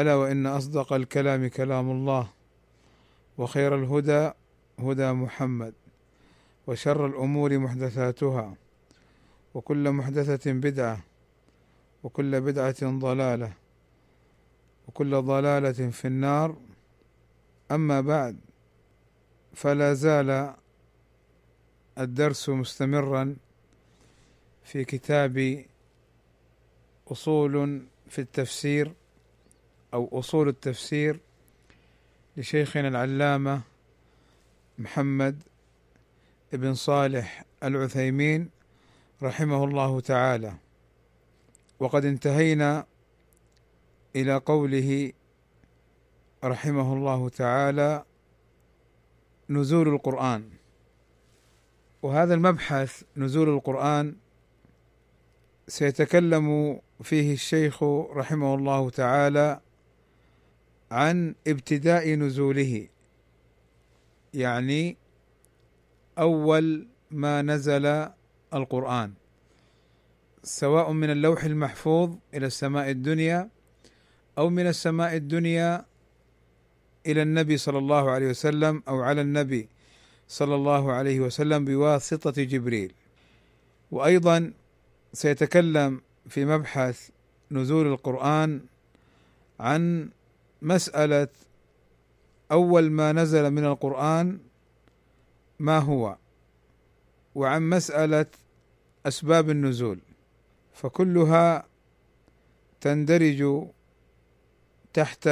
ألا 0.00 0.14
وإن 0.14 0.46
أصدق 0.46 0.92
الكلام 0.92 1.46
كلام 1.48 1.90
الله 1.90 2.28
وخير 3.38 3.74
الهدى 3.74 4.30
هدى 4.78 5.12
محمد 5.12 5.74
وشر 6.66 7.06
الأمور 7.06 7.58
محدثاتها 7.58 8.54
وكل 9.54 9.90
محدثة 9.90 10.52
بدعة 10.52 11.00
وكل 12.02 12.40
بدعة 12.40 12.98
ضلالة 12.98 13.52
وكل 14.88 15.22
ضلالة 15.22 15.90
في 15.90 16.04
النار. 16.08 16.56
أما 17.70 18.00
بعد 18.00 18.36
فلا 19.54 19.94
زال 19.94 20.54
الدرس 21.98 22.48
مستمرا 22.48 23.36
في 24.64 24.84
كتاب 24.84 25.64
أصول 27.12 27.82
في 28.08 28.18
التفسير 28.18 28.92
أو 29.94 30.18
أصول 30.18 30.48
التفسير 30.48 31.20
لشيخنا 32.36 32.88
العلامة 32.88 33.60
محمد 34.78 35.42
بن 36.52 36.74
صالح 36.74 37.44
العثيمين 37.62 38.50
رحمه 39.22 39.64
الله 39.64 40.00
تعالى. 40.00 40.54
وقد 41.80 42.04
انتهينا 42.04 42.86
إلى 44.16 44.36
قوله 44.36 45.12
رحمه 46.44 46.94
الله 46.94 47.28
تعالى 47.28 48.04
نزول 49.50 49.88
القرآن. 49.88 50.50
وهذا 52.02 52.34
المبحث 52.34 53.02
نزول 53.16 53.48
القرآن 53.48 54.16
سيتكلم 55.68 56.80
فيه 57.02 57.32
الشيخ 57.32 57.82
رحمه 58.12 58.54
الله 58.54 58.90
تعالى 58.90 59.60
عن 60.90 61.34
ابتداء 61.46 62.14
نزوله. 62.14 62.88
يعني 64.34 64.96
أول 66.18 66.88
ما 67.10 67.42
نزل 67.42 68.08
القرآن. 68.54 69.12
سواء 70.42 70.92
من 70.92 71.10
اللوح 71.10 71.44
المحفوظ 71.44 72.14
إلى 72.34 72.46
السماء 72.46 72.90
الدنيا 72.90 73.50
أو 74.38 74.50
من 74.50 74.66
السماء 74.66 75.16
الدنيا 75.16 75.84
إلى 77.06 77.22
النبي 77.22 77.56
صلى 77.56 77.78
الله 77.78 78.10
عليه 78.10 78.28
وسلم 78.28 78.82
أو 78.88 79.02
على 79.02 79.20
النبي 79.20 79.68
صلى 80.28 80.54
الله 80.54 80.92
عليه 80.92 81.20
وسلم 81.20 81.64
بواسطة 81.64 82.42
جبريل. 82.42 82.92
وأيضا 83.90 84.52
سيتكلم 85.12 86.00
في 86.28 86.44
مبحث 86.44 87.10
نزول 87.50 87.86
القرآن 87.86 88.60
عن 89.60 90.10
مسألة 90.66 91.28
أول 92.52 92.90
ما 92.90 93.12
نزل 93.12 93.50
من 93.50 93.64
القرآن 93.64 94.38
ما 95.58 95.78
هو؟ 95.78 96.16
وعن 97.34 97.70
مسألة 97.70 98.26
أسباب 99.06 99.50
النزول. 99.50 100.00
فكلها 100.72 101.66
تندرج 102.80 103.68
تحت 104.92 105.28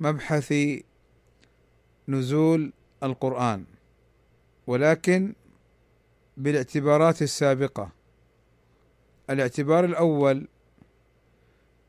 مبحث 0.00 0.54
نزول 2.08 2.72
القرآن 3.02 3.64
ولكن 4.66 5.34
بالاعتبارات 6.36 7.22
السابقة. 7.22 7.92
الاعتبار 9.30 9.84
الأول 9.84 10.48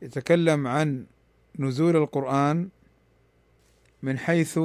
يتكلم 0.02 0.68
عن 0.68 1.06
نزول 1.60 1.96
القرآن 1.96 2.70
من 4.04 4.18
حيث 4.18 4.60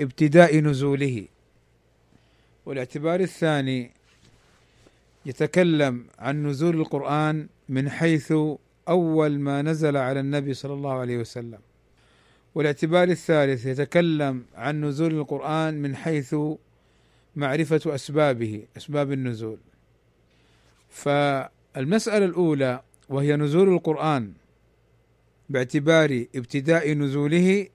ابتداء 0.00 0.58
نزوله. 0.58 1.26
والاعتبار 2.66 3.20
الثاني 3.20 3.90
يتكلم 5.26 6.06
عن 6.18 6.46
نزول 6.46 6.80
القرآن 6.80 7.48
من 7.68 7.90
حيث 7.90 8.32
أول 8.88 9.38
ما 9.38 9.62
نزل 9.62 9.96
على 9.96 10.20
النبي 10.20 10.54
صلى 10.54 10.72
الله 10.72 10.92
عليه 10.92 11.18
وسلم. 11.18 11.58
والاعتبار 12.54 13.08
الثالث 13.08 13.66
يتكلم 13.66 14.44
عن 14.54 14.84
نزول 14.84 15.14
القرآن 15.14 15.74
من 15.74 15.96
حيث 15.96 16.36
معرفة 17.36 17.94
أسبابه 17.94 18.64
أسباب 18.76 19.12
النزول. 19.12 19.58
فالمسألة 20.90 22.24
الأولى 22.24 22.82
وهي 23.08 23.36
نزول 23.36 23.68
القرآن 23.68 24.32
باعتبار 25.50 26.24
ابتداء 26.36 26.92
نزوله. 26.92 27.68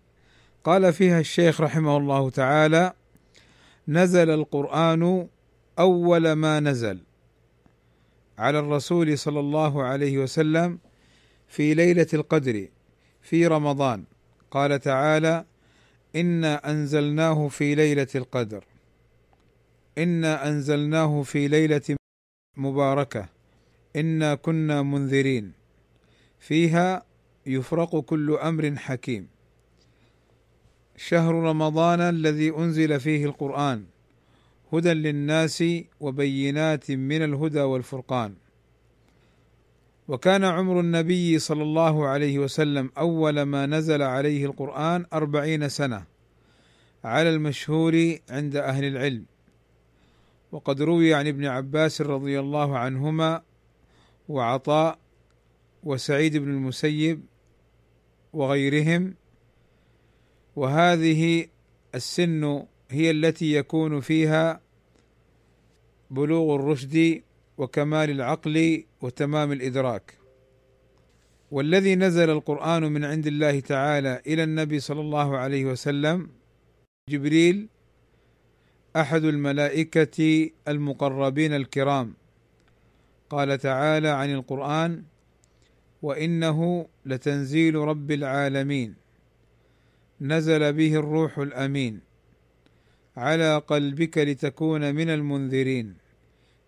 قال 0.64 0.94
فيها 0.94 1.20
الشيخ 1.20 1.62
رحمه 1.62 1.98
الله 1.98 2.30
تعالى 2.30 2.94
نزل 3.88 4.30
القرآن 4.30 5.28
أول 5.80 6.32
ما 6.32 6.60
نزل 6.60 7.00
على 8.38 8.60
الرسول 8.60 9.18
صلى 9.18 9.40
الله 9.40 9.84
عليه 9.84 10.18
وسلم 10.18 10.80
في 11.48 11.74
ليلة 11.74 12.08
القدر 12.14 12.68
في 13.22 13.48
رمضان. 13.48 14.04
قال 14.52 14.80
تعالى 14.80 15.46
إنا 16.16 16.72
أنزلناه 16.72 17.48
في 17.48 17.76
ليلة 17.76 18.08
القدر. 18.16 18.64
إنا 19.98 20.48
أنزلناه 20.48 21.22
في 21.22 21.48
ليلة 21.48 21.96
مباركة. 22.58 23.30
إنا 23.96 24.36
كنا 24.36 24.82
منذرين. 24.82 25.52
فيها 26.40 27.04
يفرق 27.48 28.00
كل 28.00 28.34
أمر 28.34 28.76
حكيم. 28.76 29.28
شهر 30.98 31.34
رمضان 31.36 32.02
الذي 32.02 32.50
أنزل 32.50 33.00
فيه 33.00 33.26
القرآن 33.26 33.86
هدى 34.74 34.94
للناس 34.94 35.64
وبينات 36.00 36.92
من 36.92 37.24
الهدى 37.24 37.62
والفرقان. 37.62 38.34
وكان 40.08 40.44
عمر 40.44 40.80
النبي 40.80 41.40
صلى 41.40 41.64
الله 41.64 42.08
عليه 42.08 42.40
وسلم 42.40 42.92
أول 42.98 43.42
ما 43.42 43.66
نزل 43.66 44.02
عليه 44.02 44.46
القرآن 44.46 45.06
أربعين 45.14 45.70
سنة 45.70 46.06
على 47.04 47.30
المشهور 47.30 48.18
عند 48.30 48.56
أهل 48.56 48.86
العلم. 48.86 49.26
وقد 50.52 50.82
روي 50.82 51.14
عن 51.14 51.28
ابن 51.28 51.46
عباس 51.46 52.02
رضي 52.02 52.40
الله 52.40 52.78
عنهما 52.78 53.42
وعطاء 54.30 54.98
وسعيد 55.84 56.38
بن 56.38 56.50
المسيب 56.50 57.22
وغيرهم. 58.36 59.16
وهذه 60.56 61.48
السن 61.96 62.64
هي 62.90 63.12
التي 63.12 63.54
يكون 63.54 64.02
فيها 64.02 64.62
بلوغ 66.12 66.56
الرشد 66.56 67.22
وكمال 67.58 68.10
العقل 68.10 68.84
وتمام 69.02 69.52
الإدراك. 69.52 70.18
والذي 71.52 71.96
نزل 71.96 72.30
القرآن 72.30 72.84
من 72.84 73.06
عند 73.06 73.28
الله 73.28 73.60
تعالى 73.60 74.22
إلى 74.28 74.44
النبي 74.44 74.80
صلى 74.80 75.02
الله 75.02 75.38
عليه 75.38 75.66
وسلم 75.66 76.30
جبريل 77.10 77.70
أحد 78.96 79.24
الملائكة 79.24 80.50
المقربين 80.68 81.54
الكرام. 81.54 82.14
قال 83.30 83.58
تعالى 83.58 84.08
عن 84.08 84.34
القرآن 84.34 85.04
وإنه 86.06 86.88
لتنزيل 87.06 87.76
رب 87.76 88.12
العالمين. 88.12 88.96
نزل 90.22 90.74
به 90.74 90.96
الروح 90.96 91.40
الأمين. 91.40 92.00
على 93.18 93.58
قلبك 93.58 94.18
لتكون 94.18 94.96
من 94.96 95.10
المنذرين. 95.10 95.96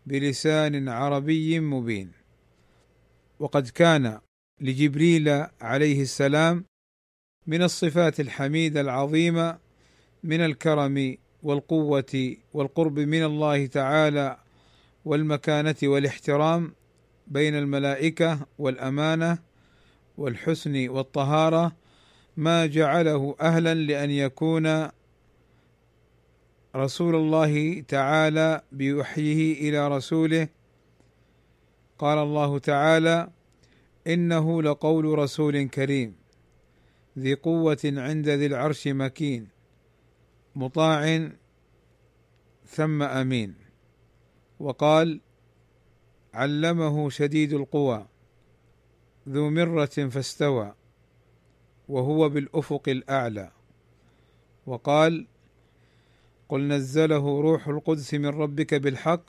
بلسان 0.06 0.90
عربي 0.90 1.60
مبين. 1.60 2.12
وقد 3.40 3.68
كان 3.68 4.20
لجبريل 4.62 5.46
عليه 5.62 6.02
السلام 6.02 6.66
من 7.48 7.62
الصفات 7.64 8.20
الحميدة 8.20 8.82
العظيمة 8.82 9.58
من 10.24 10.42
الكرم 10.42 11.18
والقوة 11.44 12.36
والقرب 12.54 13.00
من 13.00 13.24
الله 13.24 13.66
تعالى 13.66 14.38
والمكانة 15.06 15.76
والاحترام 15.84 16.74
بين 17.28 17.56
الملائكة 17.56 18.40
والأمانة 18.58 19.38
والحسن 20.18 20.90
والطهارة 20.90 21.72
ما 22.38 22.66
جعله 22.66 23.36
أهلا 23.42 23.74
لأن 23.74 24.12
يكون 24.12 24.88
رسول 26.76 27.16
الله 27.16 27.82
تعالى 27.82 28.62
بوحيه 28.72 29.70
إلى 29.70 29.88
رسوله. 29.88 30.48
قال 32.00 32.18
الله 32.18 32.60
تعالى 32.60 33.30
إنه 34.08 34.64
لقول 34.64 35.20
رسول 35.20 35.68
كريم 35.68 36.16
ذي 37.20 37.34
قوة 37.34 37.78
عند 37.86 38.30
ذي 38.30 38.46
العرش 38.46 38.88
مكين 38.88 39.48
مطاع 40.56 41.30
ثم 42.68 43.04
أمين. 43.04 43.56
وقال 44.60 45.20
علمه 46.34 47.10
شديد 47.10 47.54
القوى 47.54 48.06
ذو 49.30 49.50
مرة 49.50 49.86
فاستوى 49.86 50.74
وهو 51.90 52.30
بالأفق 52.30 52.90
الأعلى. 52.90 53.52
وقال 54.66 55.28
قل 56.50 56.68
نزله 56.68 57.42
روح 57.42 57.68
القدس 57.68 58.14
من 58.14 58.26
ربك 58.26 58.74
بالحق 58.74 59.22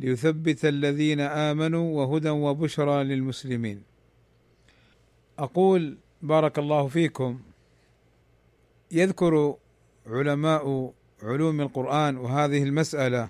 ليثبت 0.00 0.64
الذين 0.64 1.20
آمنوا 1.20 1.96
وهدى 1.96 2.30
وبشرى 2.30 3.04
للمسلمين. 3.04 3.82
أقول 5.38 5.98
بارك 6.22 6.58
الله 6.58 6.88
فيكم. 6.88 7.40
يذكر 8.92 9.56
علماء 10.06 10.92
علوم 11.22 11.60
القرآن 11.60 12.16
وهذه 12.16 12.62
المسألة 12.62 13.28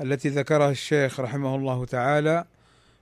التي 0.00 0.28
ذكرها 0.28 0.70
الشيخ 0.70 1.20
رحمه 1.20 1.54
الله 1.56 1.84
تعالى 1.84 2.44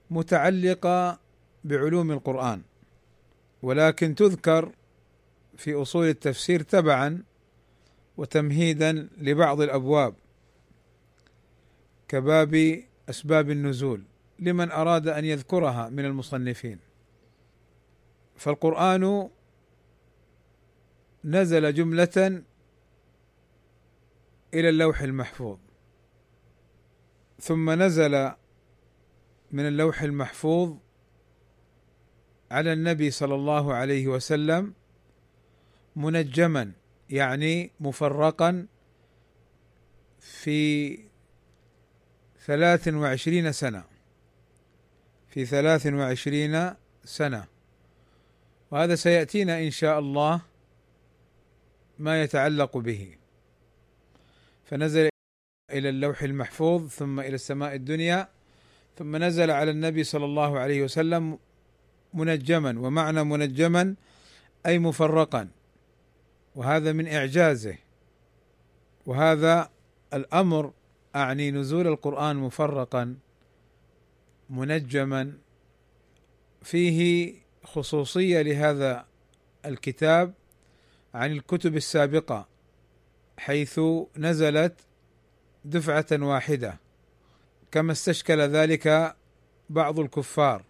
متعلقة 0.09 1.19
بعلوم 1.63 2.11
القرآن 2.11 2.61
ولكن 3.61 4.15
تذكر 4.15 4.71
في 5.57 5.73
أصول 5.73 6.07
التفسير 6.07 6.61
تبعا 6.61 7.23
وتمهيدا 8.17 9.09
لبعض 9.17 9.61
الأبواب 9.61 10.13
كباب 12.07 12.83
أسباب 13.09 13.49
النزول 13.49 14.03
لمن 14.39 14.71
أراد 14.71 15.07
أن 15.07 15.25
يذكرها 15.25 15.89
من 15.89 16.05
المصنفين. 16.05 16.79
فالقرآن 18.35 19.29
نزل 21.23 21.73
جملة 21.73 22.43
إلى 24.53 24.69
اللوح 24.69 25.01
المحفوظ. 25.01 25.57
ثم 27.43 27.69
نزل 27.69 28.31
من 29.51 29.67
اللوح 29.67 30.01
المحفوظ 30.01 30.77
على 32.51 32.73
النبي 32.73 33.11
صلى 33.11 33.35
الله 33.35 33.73
عليه 33.73 34.07
وسلم 34.07 34.73
منجما 35.95 36.71
يعني 37.09 37.71
مفرقا 37.79 38.67
في 40.19 40.99
ثلاث 42.45 42.87
وعشرين 42.87 43.51
سنة. 43.51 43.83
في 45.29 45.45
ثلاث 45.45 45.87
وعشرين 45.87 46.73
سنة. 47.03 47.45
وهذا 48.71 48.95
سيأتينا 48.95 49.59
إن 49.59 49.71
شاء 49.71 49.99
الله 49.99 50.41
ما 51.99 52.21
يتعلق 52.21 52.77
به. 52.77 53.17
فنزل 54.65 55.12
إلى 55.71 55.89
اللوح 55.89 56.23
المحفوظ 56.23 56.87
ثم 56.87 57.19
إلى 57.19 57.35
السماء 57.35 57.75
الدنيا 57.75 58.29
ثم 58.97 59.15
نزل 59.15 59.51
على 59.51 59.71
النبي 59.71 60.03
صلى 60.03 60.25
الله 60.25 60.59
عليه 60.59 60.83
وسلم 60.83 61.39
منجما 62.13 62.79
ومعنى 62.79 63.23
منجما 63.23 63.95
أي 64.65 64.79
مفرقا. 64.79 65.49
وهذا 66.55 66.91
من 66.91 67.07
إعجازه. 67.07 67.75
وهذا 69.05 69.69
الأمر 70.13 70.73
أعني 71.15 71.51
نزول 71.51 71.87
القرآن 71.87 72.35
مفرقا 72.35 73.15
منجما. 74.49 75.33
فيه 76.63 77.33
خصوصية 77.63 78.41
لهذا 78.41 79.05
الكتاب 79.65 80.33
عن 81.13 81.31
الكتب 81.31 81.75
السابقة 81.75 82.47
حيث 83.37 83.79
نزلت 84.17 84.73
دفعة 85.65 86.05
واحدة. 86.11 86.79
كما 87.71 87.91
استشكل 87.91 88.39
ذلك 88.39 89.15
بعض 89.69 89.99
الكفار. 89.99 90.63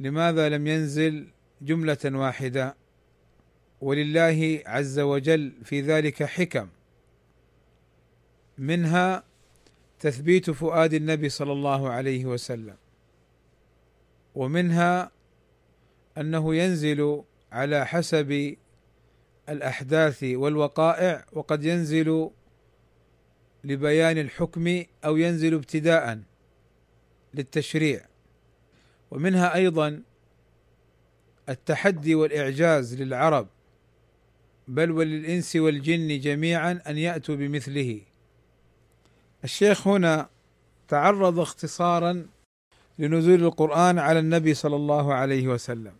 لماذا 0.00 0.48
لم 0.48 0.66
ينزل 0.66 1.28
جملة 1.62 1.98
واحدة؟ 2.04 2.74
ولله 3.80 4.62
عز 4.66 4.98
وجل 4.98 5.52
في 5.64 5.80
ذلك 5.80 6.22
حكم. 6.22 6.68
منها 8.58 9.22
تثبيت 10.00 10.50
فؤاد 10.50 10.94
النبي 10.94 11.28
صلى 11.28 11.52
الله 11.52 11.90
عليه 11.90 12.24
وسلم. 12.24 12.76
ومنها 14.34 15.10
أنه 16.18 16.54
ينزل 16.54 17.22
على 17.52 17.86
حسب 17.86 18.56
الأحداث 19.48 20.22
والوقائع 20.22 21.24
وقد 21.32 21.64
ينزل 21.64 22.30
لبيان 23.66 24.18
الحكم 24.18 24.82
أو 25.04 25.16
ينزل 25.16 25.54
ابتداء 25.54 26.20
للتشريع. 27.34 28.06
ومنها 29.10 29.54
أيضا 29.54 30.02
التحدي 31.48 32.14
والإعجاز 32.14 33.02
للعرب 33.02 33.48
بل 34.68 34.90
وللإنس 34.90 35.56
والجن 35.56 36.20
جميعا 36.20 36.82
أن 36.86 36.98
يأتوا 36.98 37.34
بمثله. 37.34 38.00
الشيخ 39.44 39.88
هنا 39.88 40.28
تعرض 40.88 41.38
اختصارا 41.38 42.26
لنزول 42.98 43.44
القرآن 43.44 43.98
على 43.98 44.18
النبي 44.18 44.54
صلى 44.54 44.76
الله 44.76 45.14
عليه 45.14 45.48
وسلم 45.48 45.92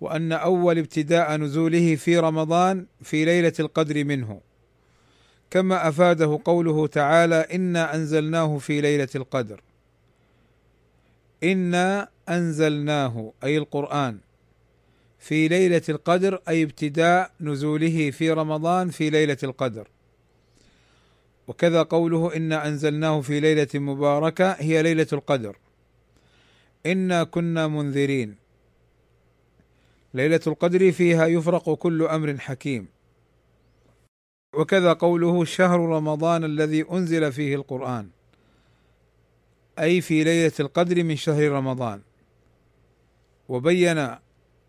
وأن 0.00 0.32
أول 0.32 0.78
ابتداء 0.78 1.36
نزوله 1.36 1.96
في 1.96 2.18
رمضان 2.18 2.86
في 3.02 3.24
ليلة 3.24 3.52
القدر 3.60 4.04
منه. 4.04 4.40
كما 5.50 5.88
أفاده 5.88 6.40
قوله 6.44 6.86
تعالى 6.86 7.34
إنا 7.34 7.94
أنزلناه 7.94 8.58
في 8.58 8.80
ليلة 8.80 9.08
القدر. 9.14 9.60
إنا 11.44 12.08
أنزلناه 12.28 13.32
أي 13.44 13.58
القرآن 13.58 14.18
في 15.18 15.48
ليلة 15.48 15.82
القدر 15.88 16.40
أي 16.48 16.62
ابتداء 16.62 17.30
نزوله 17.40 18.10
في 18.10 18.30
رمضان 18.30 18.90
في 18.90 19.10
ليلة 19.10 19.36
القدر. 19.42 19.88
وكذا 21.48 21.82
قوله 21.82 22.36
إنا 22.36 22.68
أنزلناه 22.68 23.20
في 23.20 23.40
ليلة 23.40 23.68
مباركة 23.74 24.52
هي 24.52 24.82
ليلة 24.82 25.06
القدر. 25.12 25.56
إنا 26.86 27.24
كنا 27.24 27.66
منذرين. 27.66 28.36
ليلة 30.14 30.40
القدر 30.46 30.92
فيها 30.92 31.26
يفرق 31.26 31.74
كل 31.74 32.02
أمر 32.02 32.38
حكيم. 32.38 32.95
وكذا 34.56 34.92
قوله 34.92 35.44
شهر 35.44 35.80
رمضان 35.80 36.44
الذي 36.44 36.84
أنزل 36.92 37.32
فيه 37.32 37.54
القرآن. 37.54 38.08
أي 39.78 40.00
في 40.00 40.24
ليلة 40.24 40.52
القدر 40.60 41.04
من 41.04 41.16
شهر 41.16 41.50
رمضان. 41.50 42.00
وبين 43.48 43.98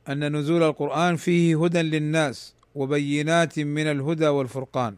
أن 0.09 0.35
نزول 0.35 0.63
القرآن 0.63 1.15
فيه 1.15 1.63
هدى 1.63 1.81
للناس 1.81 2.53
وبينات 2.75 3.59
من 3.59 3.87
الهدى 3.87 4.27
والفرقان. 4.27 4.95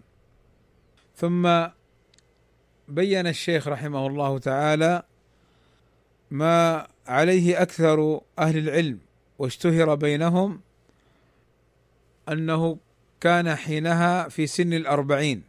ثم 1.18 1.68
بين 2.88 3.28
الشيخ 3.28 3.68
رحمه 3.68 4.08
الله 4.08 4.38
تعالى 4.38 5.04
ما 6.32 6.88
عليه 7.08 7.62
أكثر 7.62 8.22
أهل 8.40 8.58
العلم 8.58 9.00
واشتهر 9.40 9.96
بينهم 9.96 10.62
أنه 12.30 12.78
كان 13.22 13.56
حينها 13.56 14.30
في 14.30 14.48
سن 14.48 14.74
الأربعين. 14.74 15.44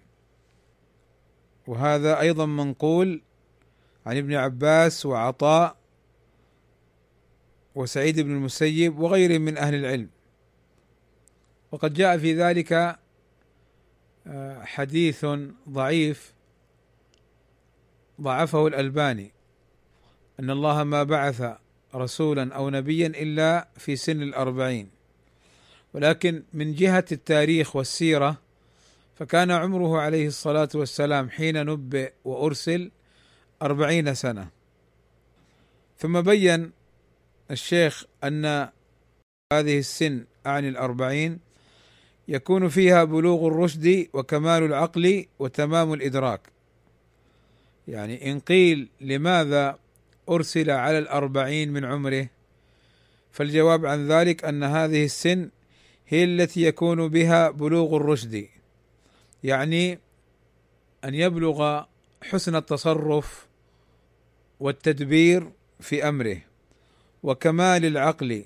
وهذا 1.66 2.20
أيضا 2.20 2.46
منقول 2.46 3.22
عن 4.06 4.16
ابن 4.16 4.34
عباس 4.34 5.06
وعطاء 5.06 5.76
وسعيد 7.74 8.20
بن 8.20 8.30
المسيب 8.30 8.98
وغيرهم 8.98 9.40
من 9.40 9.58
أهل 9.58 9.74
العلم. 9.74 10.08
وقد 11.72 11.94
جاء 11.94 12.18
في 12.18 12.34
ذلك 12.34 12.98
آه، 14.26 14.64
حديث 14.64 15.26
ضعيف 15.68 16.34
ضعفه 18.20 18.66
الألباني 18.66 19.32
أن 20.40 20.50
الله 20.50 20.84
ما 20.84 21.02
بعث 21.02 21.56
رسولا 21.94 22.54
أو 22.54 22.70
نبيا 22.70 23.06
إلا 23.06 23.68
في 23.76 23.96
سن 23.96 24.22
الأربعين. 24.22 24.99
ولكن 25.94 26.42
من 26.52 26.74
جهة 26.74 27.04
التاريخ 27.12 27.76
والسيرة 27.76 28.36
فكان 29.18 29.50
عمره 29.50 30.00
عليه 30.00 30.26
الصلاة 30.26 30.68
والسلام 30.74 31.30
حين 31.30 31.66
نبئ 31.66 32.12
وأرسل 32.24 32.90
أربعين 33.62 34.14
سنة. 34.14 34.48
ثم 35.98 36.20
بين 36.20 36.70
الشيخ 37.50 38.04
أن 38.24 38.68
هذه 39.52 39.78
السن 39.78 40.24
أعني 40.46 40.68
الأربعين 40.68 41.38
يكون 42.28 42.68
فيها 42.68 43.04
بلوغ 43.04 43.46
الرشد 43.46 44.08
وكمال 44.12 44.62
العقل 44.62 45.26
وتمام 45.38 45.92
الإدراك. 45.92 46.40
يعني 47.88 48.32
إن 48.32 48.40
قيل 48.40 48.88
لماذا 49.00 49.78
أرسل 50.28 50.70
على 50.70 50.98
الأربعين 50.98 51.72
من 51.72 51.84
عمره 51.84 52.28
فالجواب 53.32 53.86
عن 53.86 54.08
ذلك 54.08 54.44
أن 54.44 54.62
هذه 54.62 55.04
السن 55.04 55.50
هي 56.12 56.24
التي 56.24 56.62
يكون 56.62 57.08
بها 57.08 57.50
بلوغ 57.50 57.96
الرشد. 57.96 58.48
يعني 59.44 59.98
أن 61.04 61.14
يبلغ 61.14 61.82
حسن 62.22 62.56
التصرف 62.56 63.46
والتدبير 64.60 65.50
في 65.80 66.08
أمره. 66.08 66.36
وكمال 67.22 67.84
العقل 67.84 68.44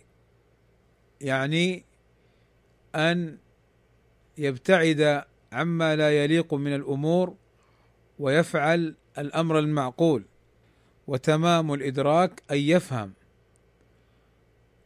يعني 1.20 1.84
أن 2.94 3.38
يبتعد 4.38 5.24
عما 5.52 5.96
لا 5.96 6.24
يليق 6.24 6.54
من 6.54 6.74
الأمور 6.74 7.34
ويفعل 8.18 8.94
الأمر 9.18 9.58
المعقول. 9.58 10.24
وتمام 11.06 11.74
الإدراك 11.74 12.42
أن 12.50 12.56
يفهم. 12.56 13.12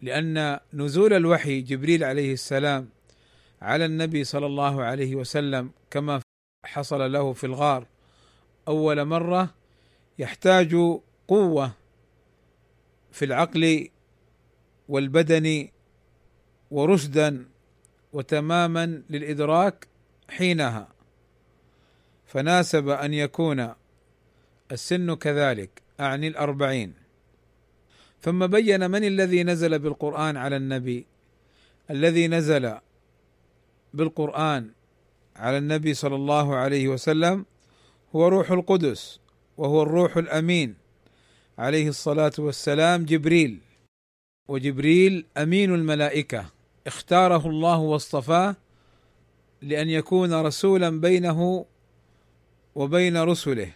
لأن 0.02 0.60
نزول 0.72 1.12
الوحي 1.12 1.60
جبريل 1.60 2.04
عليه 2.04 2.32
السلام 2.32 2.88
على 3.62 3.84
النبي 3.84 4.24
صلى 4.24 4.46
الله 4.46 4.82
عليه 4.82 5.16
وسلم 5.16 5.70
كما 5.90 6.20
حصل 6.64 7.12
له 7.12 7.32
في 7.32 7.44
الغار 7.44 7.86
أول 8.68 9.04
مرة 9.04 9.54
يحتاج 10.18 10.76
قوة 11.28 11.72
في 13.12 13.24
العقل 13.24 13.88
والبدن 14.88 15.68
ورشدا 16.70 17.48
وتماما 18.12 19.02
للإدراك 19.10 19.88
حينها. 20.28 20.88
فناسب 22.26 22.88
أن 22.88 23.14
يكون 23.14 23.74
السن 24.72 25.14
كذلك 25.14 25.82
أعني 26.00 26.28
الأربعين. 26.28 26.94
ثم 28.22 28.46
بين 28.46 28.90
من 28.90 29.04
الذي 29.04 29.44
نزل 29.44 29.78
بالقرآن 29.78 30.36
على 30.36 30.56
النبي؟ 30.56 31.06
الذي 31.90 32.28
نزل 32.28 32.78
بالقرآن 33.94 34.70
على 35.36 35.58
النبي 35.58 35.94
صلى 35.94 36.14
الله 36.14 36.56
عليه 36.56 36.88
وسلم 36.88 37.44
هو 38.16 38.28
روح 38.28 38.50
القدس 38.50 39.20
وهو 39.56 39.82
الروح 39.82 40.16
الأمين 40.16 40.74
عليه 41.58 41.88
الصلاة 41.88 42.32
والسلام 42.38 43.04
جبريل. 43.04 43.58
وجبريل 44.48 45.24
أمين 45.36 45.74
الملائكة 45.74 46.50
اختاره 46.86 47.46
الله 47.48 47.78
واصطفاه 47.78 48.56
لأن 49.62 49.88
يكون 49.88 50.34
رسولا 50.34 51.00
بينه 51.00 51.64
وبين 52.74 53.16
رسله. 53.16 53.72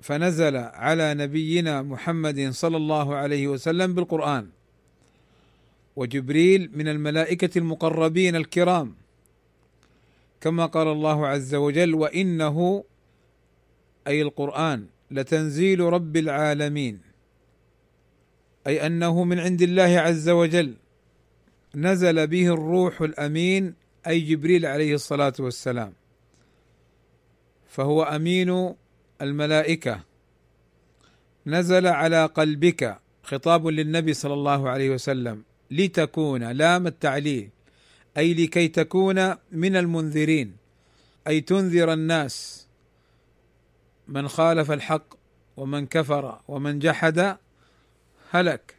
فنزل 0.00 0.56
على 0.56 1.14
نبينا 1.14 1.82
محمد 1.82 2.50
صلى 2.50 2.76
الله 2.76 3.14
عليه 3.14 3.48
وسلم 3.48 3.94
بالقرآن. 3.94 4.48
وجبريل 5.96 6.70
من 6.74 6.88
الملائكة 6.88 7.58
المقربين 7.58 8.36
الكرام. 8.36 8.94
كما 10.40 10.66
قال 10.66 10.88
الله 10.88 11.26
عز 11.26 11.54
وجل 11.54 11.94
وإنه 11.94 12.84
أي 14.06 14.22
القرآن 14.22 14.86
لتنزيل 15.10 15.80
رب 15.80 16.16
العالمين. 16.16 17.00
أي 18.66 18.86
أنه 18.86 19.24
من 19.24 19.38
عند 19.38 19.62
الله 19.62 19.82
عز 19.82 20.28
وجل. 20.28 20.74
نزل 21.74 22.26
به 22.26 22.46
الروح 22.54 23.00
الأمين 23.00 23.74
أي 24.06 24.20
جبريل 24.20 24.66
عليه 24.66 24.94
الصلاة 24.94 25.34
والسلام. 25.38 25.92
فهو 27.68 28.02
أمين 28.02 28.74
الملائكة. 29.22 30.00
نزل 31.46 31.86
على 31.86 32.26
قلبك 32.26 32.98
خطاب 33.22 33.66
للنبي 33.66 34.14
صلى 34.14 34.34
الله 34.34 34.68
عليه 34.70 34.90
وسلم 34.90 35.42
لتكون 35.70 36.52
لام 36.52 36.86
التعليل 36.86 37.50
أي 38.16 38.34
لكي 38.34 38.68
تكون 38.68 39.34
من 39.52 39.76
المنذرين 39.76 40.56
أي 41.26 41.40
تنذر 41.40 41.92
الناس 41.92 42.66
من 44.08 44.28
خالف 44.28 44.70
الحق 44.70 45.14
ومن 45.56 45.86
كفر 45.86 46.40
ومن 46.48 46.78
جحد 46.78 47.36
هلك 48.30 48.74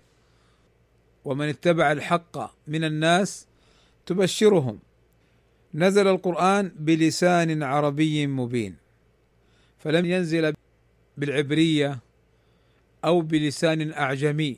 ومن 1.25 1.49
اتبع 1.49 1.91
الحق 1.91 2.51
من 2.67 2.83
الناس 2.83 3.47
تبشرهم. 4.05 4.79
نزل 5.73 6.07
القرآن 6.07 6.71
بلسان 6.79 7.63
عربي 7.63 8.27
مبين. 8.27 8.75
فلم 9.77 10.05
ينزل 10.05 10.53
بالعبرية 11.17 11.99
أو 13.05 13.21
بلسان 13.21 13.91
أعجمي 13.91 14.57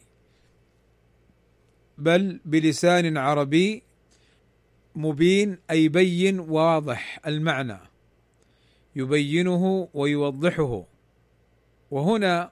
بل 1.98 2.40
بلسان 2.46 3.18
عربي 3.18 3.84
مبين 4.96 5.58
أي 5.72 5.88
بين 5.88 6.40
واضح 6.40 7.20
المعنى 7.28 7.78
يبينه 8.96 9.90
ويوضحه. 9.94 10.86
وهنا 11.92 12.52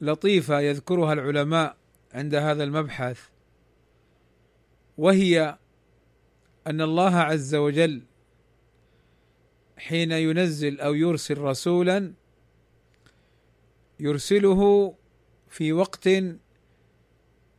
لطيفة 0.00 0.60
يذكرها 0.60 1.12
العلماء 1.12 1.76
عند 2.14 2.34
هذا 2.34 2.64
المبحث 2.64 3.20
وهي 4.98 5.58
أن 6.66 6.80
الله 6.80 7.16
عز 7.16 7.54
وجل 7.54 8.02
حين 9.76 10.12
ينزل 10.12 10.80
أو 10.80 10.94
يرسل 10.94 11.38
رسولا 11.38 12.12
يرسله 14.00 14.94
في 15.48 15.72
وقت 15.72 16.08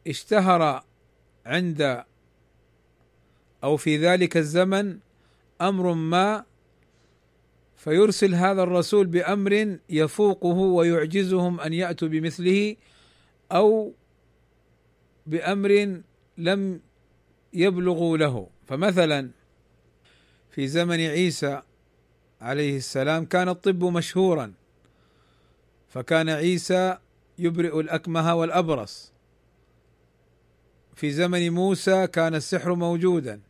اشتهر 0.07 0.83
عند 1.45 2.03
أو 3.63 3.77
في 3.77 3.97
ذلك 3.97 4.37
الزمن 4.37 4.99
أمر 5.61 5.93
ما 5.93 6.45
فيرسل 7.75 8.35
هذا 8.35 8.63
الرسول 8.63 9.07
بأمر 9.07 9.77
يفوقه 9.89 10.57
ويعجزهم 10.57 11.59
أن 11.59 11.73
يأتوا 11.73 12.07
بمثله 12.07 12.75
أو 13.51 13.93
بأمر 15.25 16.01
لم 16.37 16.81
يبلغوا 17.53 18.17
له. 18.17 18.49
فمثلا 18.67 19.29
في 20.51 20.67
زمن 20.67 20.99
عيسى 20.99 21.61
عليه 22.41 22.77
السلام 22.77 23.25
كان 23.25 23.49
الطب 23.49 23.83
مشهورا 23.83 24.53
فكان 25.89 26.29
عيسى 26.29 26.97
يبرئ 27.39 27.79
الأكمه 27.79 28.35
والأبرص. 28.35 29.11
في 30.95 31.11
زمن 31.11 31.49
موسى 31.49 32.07
كان 32.07 32.35
السحر 32.35 32.75
موجودا 32.75 33.41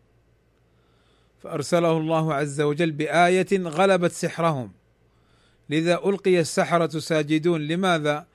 فأرسله 1.43 1.97
الله 1.97 2.33
عز 2.33 2.61
وجل 2.61 2.91
بآية 2.91 3.47
غلبت 3.53 4.11
سحرهم. 4.11 4.71
لذا 5.69 5.95
ألقي 6.05 6.39
السحرة 6.39 6.99
ساجدون. 6.99 7.67
لماذا؟ 7.67 8.27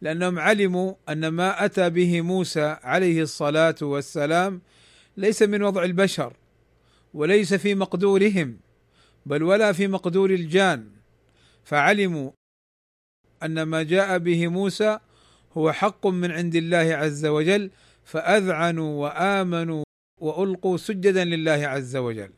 لأنهم 0.00 0.38
علموا 0.38 0.94
أن 1.08 1.28
ما 1.28 1.64
أتى 1.64 1.90
به 1.90 2.20
موسى 2.20 2.76
عليه 2.82 3.22
الصلاة 3.22 3.74
والسلام 3.82 4.60
ليس 5.16 5.42
من 5.42 5.62
وضع 5.62 5.84
البشر 5.84 6.32
وليس 7.14 7.54
في 7.54 7.74
مقدورهم. 7.74 8.58
بل 9.26 9.42
ولا 9.42 9.72
في 9.72 9.88
مقدور 9.88 10.30
الجان 10.30 10.90
فعلموا 11.64 12.30
أن 13.42 13.62
ما 13.62 13.82
جاء 13.82 14.18
به 14.18 14.48
موسى 14.48 14.98
هو 15.52 15.72
حق 15.72 16.06
من 16.06 16.30
عند 16.30 16.54
الله 16.56 16.76
عز 16.76 17.26
وجل 17.26 17.70
فأذعنوا 18.04 19.02
وآمنوا 19.02 19.82
وألقوا 20.20 20.76
سجدا 20.76 21.24
لله 21.24 21.66
عز 21.66 21.96
وجل. 21.96 22.30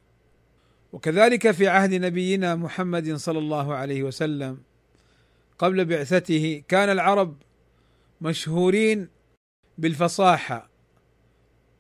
وكذلك 0.93 1.51
في 1.51 1.69
عهد 1.69 1.95
نبينا 1.95 2.57
محمد 2.57 3.15
صلى 3.15 3.39
الله 3.39 3.75
عليه 3.75 4.03
وسلم 4.03 4.63
قبل 5.59 5.85
بعثته 5.85 6.63
كان 6.69 6.89
العرب 6.89 7.37
مشهورين 8.21 9.09
بالفصاحة 9.79 10.71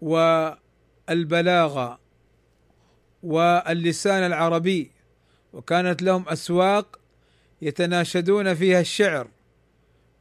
والبلاغة 0.00 1.98
واللسان 3.22 4.22
العربي. 4.22 4.97
وكانت 5.52 6.02
لهم 6.02 6.28
أسواق 6.28 6.98
يتناشدون 7.62 8.54
فيها 8.54 8.80
الشعر 8.80 9.28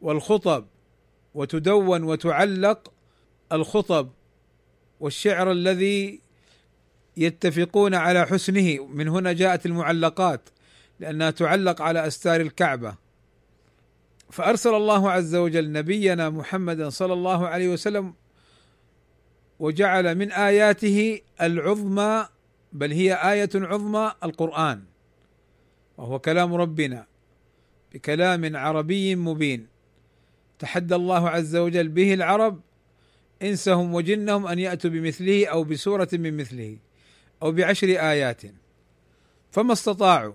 والخطب 0.02 0.66
وتدون 1.34 2.04
وتعلق 2.04 2.92
الخطب 3.52 4.10
والشعر 5.00 5.52
الذي 5.52 6.22
يتفقون 7.18 7.96
على 7.96 8.26
حسنه. 8.26 8.86
من 8.86 9.08
هنا 9.08 9.34
جاءت 9.34 9.66
المعلقات 9.66 10.50
لأنها 11.00 11.32
تعلق 11.32 11.82
على 11.82 12.08
أستار 12.08 12.42
الكعبة. 12.42 12.96
فأرسل 14.32 14.74
الله 14.74 15.12
عز 15.12 15.36
وجل 15.36 15.72
نبينا 15.72 16.30
محمدا 16.30 16.90
صلى 16.90 17.14
الله 17.14 17.48
عليه 17.48 17.70
وسلم 17.70 18.14
وجعل 19.60 20.16
من 20.16 20.32
آياته 20.32 21.22
العظمى 21.42 22.28
بل 22.74 22.92
هي 22.92 23.14
آية 23.14 23.50
عظمى 23.56 24.14
القرآن. 24.24 24.84
وهو 25.98 26.20
كلام 26.20 26.54
ربنا 26.56 27.08
بكلام 27.94 28.58
عربي 28.58 29.16
مبين. 29.16 29.68
تحدى 30.60 30.96
الله 30.96 31.30
عز 31.30 31.56
وجل 31.56 31.88
به 31.88 32.14
العرب 32.14 32.62
إنسهم 33.42 33.94
وجنهم 33.94 34.48
أن 34.48 34.60
يأتوا 34.60 34.90
بمثله 34.90 35.48
أو 35.48 35.64
بسورة 35.64 36.10
من 36.14 36.38
مثله 36.38 36.78
أو 37.44 37.52
بعشر 37.52 37.88
آيات. 37.88 38.42
فما 39.52 39.74
استطاعوا 39.74 40.34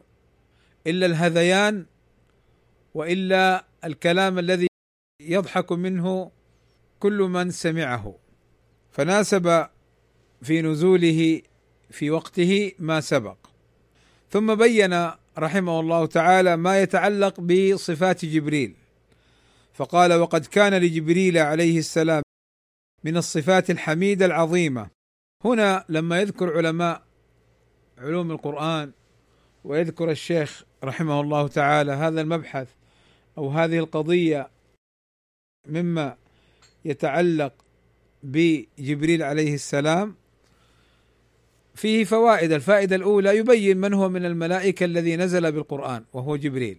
إلا 0.87 1.07
الهذيان 1.07 1.87
وإلا 2.95 3.65
الكلام 3.85 4.39
الذي 4.39 4.67
يضحك 5.21 5.73
منه 5.73 6.31
كل 7.01 7.19
من 7.19 7.51
سمعه. 7.51 8.19
فناسب 8.91 9.67
في 10.43 10.63
نزوله 10.63 11.43
في 11.91 12.11
وقته 12.11 12.73
ما 12.79 13.01
سبق. 13.01 13.37
ثم 14.31 14.55
بين 14.55 15.11
رحمه 15.39 15.81
الله 15.81 16.07
تعالى 16.07 16.57
ما 16.57 16.83
يتعلق 16.83 17.41
بصفات 17.41 18.25
جبريل. 18.25 18.75
فقال 19.73 20.13
وقد 20.13 20.47
كان 20.47 20.75
لجبريل 20.75 21.39
عليه 21.39 21.79
السلام 21.79 22.23
من 23.05 23.17
الصفات 23.17 23.71
الحميدة 23.71 24.27
العظيمة. 24.27 24.91
هنا 25.45 25.85
لما 25.89 26.21
يذكر 26.21 26.57
علماء 26.57 27.03
علوم 27.99 28.31
القرآن 28.31 28.93
ويذكر 29.65 30.11
الشيخ 30.11 30.65
رحمه 30.85 31.21
الله 31.21 31.49
تعالى 31.49 31.93
هذا 31.93 32.21
المبحث 32.21 32.69
أو 33.39 33.49
هذه 33.49 33.79
القضية 33.79 34.51
مما 35.69 36.17
يتعلق 36.85 37.53
بجبريل 38.23 39.23
عليه 39.23 39.55
السلام 39.55 40.17
فيه 41.75 42.05
فوائد. 42.05 42.53
الفائدة 42.53 42.97
الأولى 42.97 43.37
يبين 43.37 43.77
من 43.77 43.95
هو 43.95 44.09
من 44.09 44.25
الملائكة 44.27 44.85
الذي 44.85 45.17
نزل 45.17 45.53
بالقرآن 45.53 46.05
وهو 46.13 46.37
جبريل. 46.37 46.79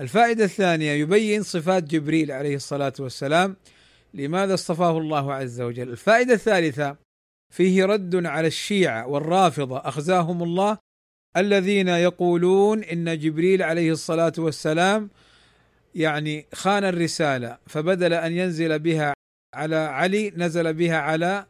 الفائدة 0.00 0.44
الثانية 0.44 0.92
يبين 0.92 1.42
صفات 1.42 1.84
جبريل 1.84 2.32
عليه 2.32 2.56
الصلاة 2.56 2.92
والسلام 3.00 3.56
لماذا 4.14 4.54
اصطفاه 4.54 4.98
الله 4.98 5.34
عز 5.34 5.60
وجل. 5.60 5.90
الفائدة 5.90 6.34
الثالثة 6.34 6.96
فيه 7.52 7.84
رد 7.84 8.26
على 8.26 8.46
الشيعة 8.46 9.06
والرافضة 9.06 9.78
أخزاهم 9.78 10.42
الله 10.42 10.78
الذين 11.36 11.88
يقولون 11.88 12.84
إن 12.84 13.18
جبريل 13.18 13.62
عليه 13.62 13.92
الصلاة 13.92 14.32
والسلام 14.38 15.10
يعني 15.94 16.46
خان 16.54 16.84
الرسالة 16.84 17.58
فبدل 17.66 18.12
أن 18.12 18.32
ينزل 18.32 18.78
بها 18.78 19.14
على 19.54 19.76
علي 19.76 20.32
نزل 20.36 20.74
بها 20.74 20.96
على 20.96 21.46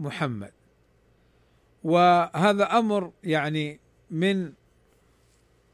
محمد. 0.00 0.50
وهذا 1.84 2.64
أمر 2.78 3.12
يعني 3.24 3.80
من 4.10 4.52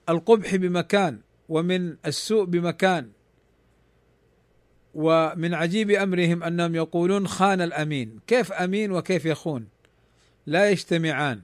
القبح 0.09 0.57
بمكان 0.57 1.21
ومن 1.49 1.97
السوء 2.07 2.45
بمكان 2.45 3.11
ومن 4.95 5.55
عجيب 5.55 5.90
أمرهم 5.90 6.43
أنهم 6.43 6.75
يقولون 6.75 7.29
خان 7.29 7.61
الأمين، 7.61 8.21
كيف 8.26 8.52
أمين 8.52 8.93
وكيف 8.93 9.26
يخون؟ 9.26 9.69
لا 10.47 10.71
يجتمعان. 10.71 11.40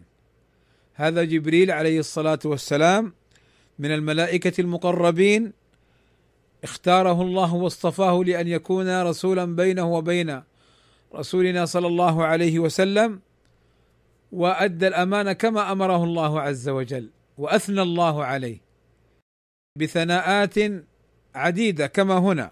هذا 0.95 1.25
جبريل 1.25 1.71
عليه 1.71 1.99
الصلاة 1.99 2.39
والسلام 2.45 3.13
من 3.79 3.95
الملائكة 3.95 4.61
المقربين 4.61 5.53
اختاره 6.65 7.23
الله 7.23 7.55
واصطفاه 7.55 8.25
لأن 8.25 8.49
يكون 8.49 9.03
رسولا 9.03 9.45
بينه 9.45 9.93
وبين 9.95 10.43
رسولنا 11.15 11.65
صلى 11.65 11.87
الله 11.87 12.25
عليه 12.25 12.59
وسلم 12.59 13.21
وأدى 14.33 14.89
الأمانة 14.89 15.33
كما 15.33 15.73
أمره 15.73 16.05
الله 16.05 16.41
عز 16.41 16.69
وجل 16.69 17.11
وأثنى 17.39 17.83
الله 17.83 18.25
عليه 18.25 18.59
بثناءات 19.79 20.55
عديدة 21.35 21.87
كما 21.87 22.19
هنا 22.19 22.51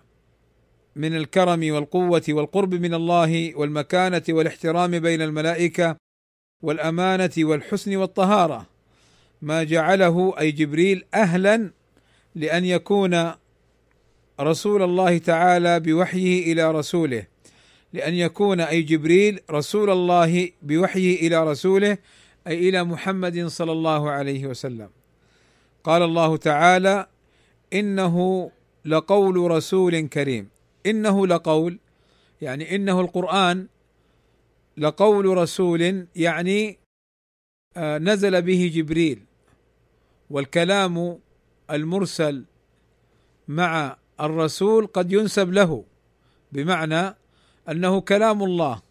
من 0.97 1.17
الكرم 1.17 1.75
والقوة 1.75 2.23
والقرب 2.29 2.75
من 2.75 2.95
الله 2.95 3.57
والمكانة 3.57 4.23
والاحترام 4.29 4.99
بين 4.99 5.23
الملائكة 5.23 5.97
والأمانة 6.63 7.31
والحسن 7.39 7.97
والطهارة 7.97 8.67
ما 9.43 9.65
جعله 9.65 10.35
أي 10.39 10.53
جبريل 10.53 11.05
أهلا 11.15 11.71
لأن 12.35 12.65
يكون 12.65 13.33
رسول 14.41 14.83
الله 14.83 15.19
تعالى 15.19 15.81
بوحيه 15.81 16.53
إلى 16.53 16.71
رسوله. 16.71 17.27
لأن 17.95 18.15
يكون 18.15 18.61
أي 18.61 18.83
جبريل 18.83 19.41
رسول 19.51 19.91
الله 19.91 20.51
بوحيه 20.63 21.27
إلى 21.27 21.51
رسوله 21.51 21.99
أي 22.47 22.69
إلى 22.69 22.85
محمد 22.85 23.47
صلى 23.47 23.73
الله 23.73 24.11
عليه 24.11 24.47
وسلم. 24.47 24.91
قال 25.85 26.03
الله 26.03 26.37
تعالى 26.37 27.07
إنه 27.73 28.51
لقول 28.85 29.51
رسول 29.51 30.09
كريم. 30.09 30.49
إنه 30.87 31.27
لقول 31.27 31.79
يعني 32.41 32.75
إنه 32.75 33.01
القرآن 33.01 33.67
لقول 34.77 35.27
رسول 35.27 36.07
يعني 36.17 36.79
آه، 37.77 37.99
نزل 37.99 38.43
به 38.43 38.73
جبريل. 38.75 39.23
والكلام 40.31 41.19
المرسل 41.71 42.45
مع 43.49 43.97
الرسول 44.21 44.87
قد 44.87 45.13
ينسب 45.13 45.53
له 45.53 45.85
بمعنى 46.53 47.15
أنه 47.71 48.01
كلام 48.01 48.43
الله 48.43 48.83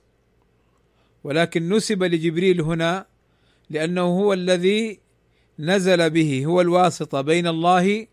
ولكن 1.23 1.69
نسب 1.69 2.03
لجبريل 2.03 2.61
هنا 2.61 3.05
لأنه 3.69 4.01
هو 4.01 4.33
الذي 4.33 4.99
نزل 5.59 6.09
به 6.09 6.45
هو 6.45 6.61
الواسطة 6.61 7.21
بين 7.21 7.47
الله 7.47 8.07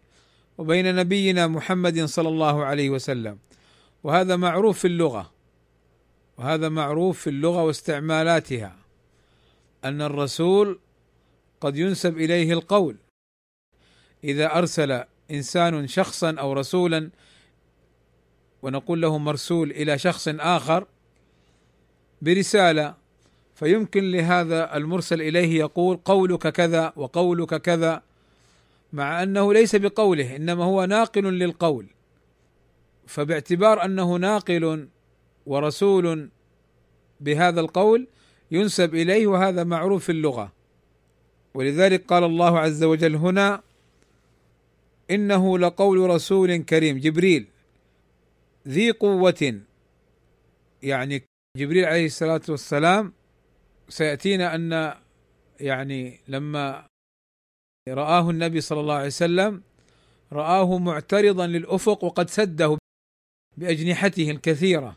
وبين 0.59 0.97
نبينا 0.97 1.47
محمد 1.47 2.05
صلى 2.05 2.29
الله 2.29 2.65
عليه 2.65 2.91
وسلم. 2.91 3.39
وهذا 4.05 4.37
معروف 4.37 4.79
في 4.79 4.87
اللغة 4.87 5.33
وهذا 6.39 6.69
معروف 6.69 7.21
في 7.21 7.31
اللغة 7.31 7.63
واستعمالاتها 7.65 8.77
أن 9.85 10.03
الرسول 10.03 10.79
قد 11.61 11.77
ينسب 11.77 12.19
إليه 12.19 12.53
القول. 12.53 12.97
إذا 14.25 14.59
أرسل 14.59 15.05
إنسان 15.31 15.87
شخصا 15.87 16.35
أو 16.35 16.53
رسولا 16.53 17.11
ونقول 18.63 19.03
له 19.03 19.19
مرسول 19.19 19.71
إلى 19.71 19.99
شخص 19.99 20.29
آخر 20.29 20.87
برسالة 22.23 22.95
فيمكن 23.55 24.11
لهذا 24.11 24.77
المرسل 24.77 25.23
إليه 25.23 25.59
يقول 25.59 25.97
قولك 25.97 26.49
كذا 26.49 26.93
وقولك 26.97 27.63
كذا 27.63 28.03
مع 28.93 29.23
أنه 29.23 29.53
ليس 29.53 29.77
بقوله 29.77 30.37
إنما 30.37 30.65
هو 30.65 30.85
ناقل 30.85 31.25
للقول. 31.25 31.87
فباعتبار 33.07 33.85
أنه 33.85 34.17
ناقل 34.17 34.89
ورسول 35.47 36.29
بهذا 37.21 37.61
القول 37.61 38.07
ينسب 38.51 38.95
إليه 38.95 39.27
وهذا 39.27 39.65
معروف 39.65 40.05
في 40.05 40.13
اللغة. 40.13 40.53
ولذلك 41.55 42.05
قال 42.07 42.25
الله 42.25 42.59
عز 42.59 42.85
وجل 42.85 43.17
هنا 43.17 43.63
إنه 45.11 45.59
لقول 45.59 46.11
رسول 46.11 46.57
كريم 46.57 46.99
جبريل. 46.99 47.47
ذي 48.69 48.91
قوة. 48.91 49.61
يعني 50.83 51.23
جبريل 51.57 51.85
عليه 51.85 52.07
الصلاة 52.07 52.41
والسلام 52.49 53.13
سيأتينا 53.89 54.55
أن 54.55 54.95
يعني 55.61 56.21
لما 56.29 56.87
رآه 57.89 58.31
النبي 58.31 58.61
صلى 58.61 58.81
الله 58.81 58.95
عليه 58.95 59.07
وسلم 59.07 59.63
رآه 60.33 60.79
معترضا 60.79 61.47
للأفق 61.47 62.05
وقد 62.05 62.31
سده 62.31 62.79
بأجنحته 63.57 64.31
الكثيرة 64.31 64.97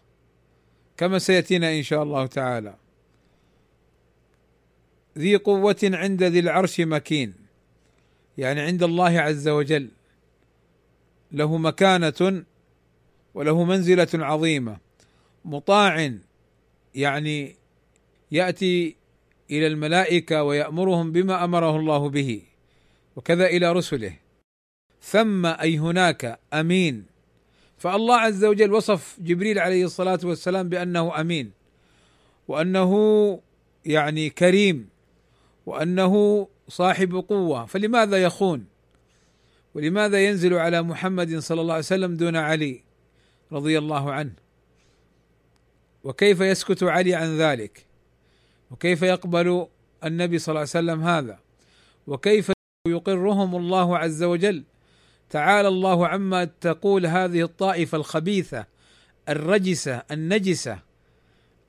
كما 0.98 1.20
سيأتينا 1.20 1.78
إن 1.78 1.84
شاء 1.84 2.04
الله 2.04 2.26
تعالى. 2.26 2.76
ذي 5.18 5.36
قوة 5.36 5.80
عند 5.84 6.24
ذي 6.24 6.40
العرش 6.40 6.82
مكين 6.82 7.34
يعني 8.38 8.62
عند 8.62 8.84
الله 8.84 9.20
عز 9.20 9.48
وجل. 9.48 9.90
له 11.32 11.58
مكانة 11.58 12.44
وله 13.34 13.64
منزلة 13.64 14.08
عظيمة. 14.14 14.78
مطاع 15.46 16.12
يعني 16.96 17.56
يأتي 18.32 18.96
إلى 19.52 19.68
الملائكة 19.68 20.44
ويأمرهم 20.44 21.12
بما 21.12 21.44
أمره 21.44 21.80
الله 21.80 22.10
به 22.10 22.42
وكذا 23.16 23.46
إلى 23.46 23.72
رسله. 23.72 24.14
ثم 25.02 25.46
أي 25.46 25.78
هناك 25.78 26.40
أمين 26.54 27.06
فالله 27.78 28.16
عز 28.16 28.46
وجل 28.46 28.74
وصف 28.74 29.18
جبريل 29.20 29.60
عليه 29.60 29.86
الصلاة 29.86 30.20
والسلام 30.24 30.70
بأنه 30.70 31.22
أمين 31.22 31.52
وأنه 32.48 32.92
يعني 33.86 34.30
كريم 34.30 34.90
وأنه 35.66 36.48
صاحب 36.68 37.16
قوة. 37.30 37.66
فلماذا 37.66 38.24
يخون؟ 38.24 38.66
ولماذا 39.76 40.26
ينزل 40.26 40.54
على 40.54 40.82
محمد 40.82 41.40
صلى 41.40 41.62
الله 41.62 41.74
عليه 41.74 41.84
وسلم 41.84 42.16
دون 42.16 42.36
علي؟ 42.36 42.84
رضي 43.54 43.78
الله 43.78 44.12
عنه. 44.12 44.34
وكيف 46.04 46.40
يسكت 46.42 46.84
علي 46.84 47.16
عن 47.16 47.38
ذلك؟ 47.38 47.86
وكيف 48.72 49.02
يقبل 49.02 49.68
النبي 50.04 50.40
صلى 50.40 50.52
الله 50.54 50.60
عليه 50.60 50.70
وسلم 50.70 51.04
هذا؟ 51.04 51.40
وكيف 52.08 52.52
يقرهم 52.88 53.56
الله 53.56 53.98
عز 53.98 54.24
وجل؟ 54.24 54.64
تعالى 55.30 55.68
الله 55.68 56.08
عما 56.08 56.46
تقول 56.46 57.06
هذه 57.06 57.42
الطائفة 57.42 57.98
الخبيثة 57.98 58.66
الرجسة 59.30 60.04
النجسة 60.12 60.80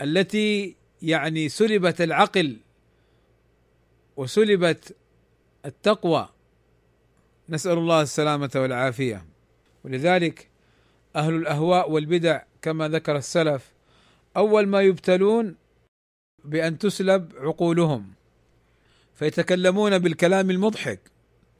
التي 0.00 0.76
يعني 1.02 1.48
سلبت 1.48 2.00
العقل 2.00 2.56
وسلبت 4.16 4.96
التقوى. 5.64 6.28
نسأل 7.48 7.78
الله 7.78 8.02
السلامة 8.02 8.50
والعافية. 8.56 9.24
ولذلك 9.84 10.48
أهل 11.16 11.34
الأهواء 11.34 11.90
والبدع 11.90 12.42
كما 12.62 12.88
ذكر 12.88 13.16
السلف. 13.16 13.72
أول 14.36 14.66
ما 14.66 14.80
يبتلون 14.82 15.56
بأن 16.44 16.78
تسلب 16.78 17.32
عقولهم 17.36 18.12
فيتكلمون 19.14 19.98
بالكلام 19.98 20.50
المضحك 20.50 21.00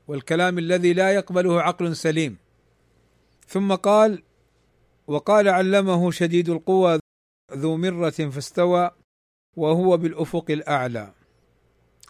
والكلام 0.09 0.59
الذي 0.59 0.93
لا 0.93 1.15
يقبله 1.15 1.63
عقل 1.63 1.97
سليم. 1.97 2.37
ثم 3.47 3.75
قال 3.75 4.23
وقال 5.07 5.49
علمه 5.49 6.11
شديد 6.11 6.49
القوى 6.49 6.99
ذو 7.53 7.77
مرة 7.77 8.11
فاستوى 8.11 8.91
وهو 9.57 9.97
بالأفق 9.97 10.51
الأعلى. 10.51 11.13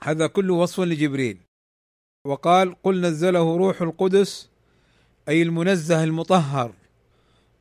هذا 0.03 0.27
كله 0.27 0.55
وصف 0.55 0.81
لجبريل. 0.81 1.39
وقال 2.27 2.83
قل 2.83 3.01
نزله 3.01 3.57
روح 3.57 3.83
القدس 3.83 4.51
أي 5.29 5.43
المنزه 5.43 6.05
المطهر. 6.05 6.73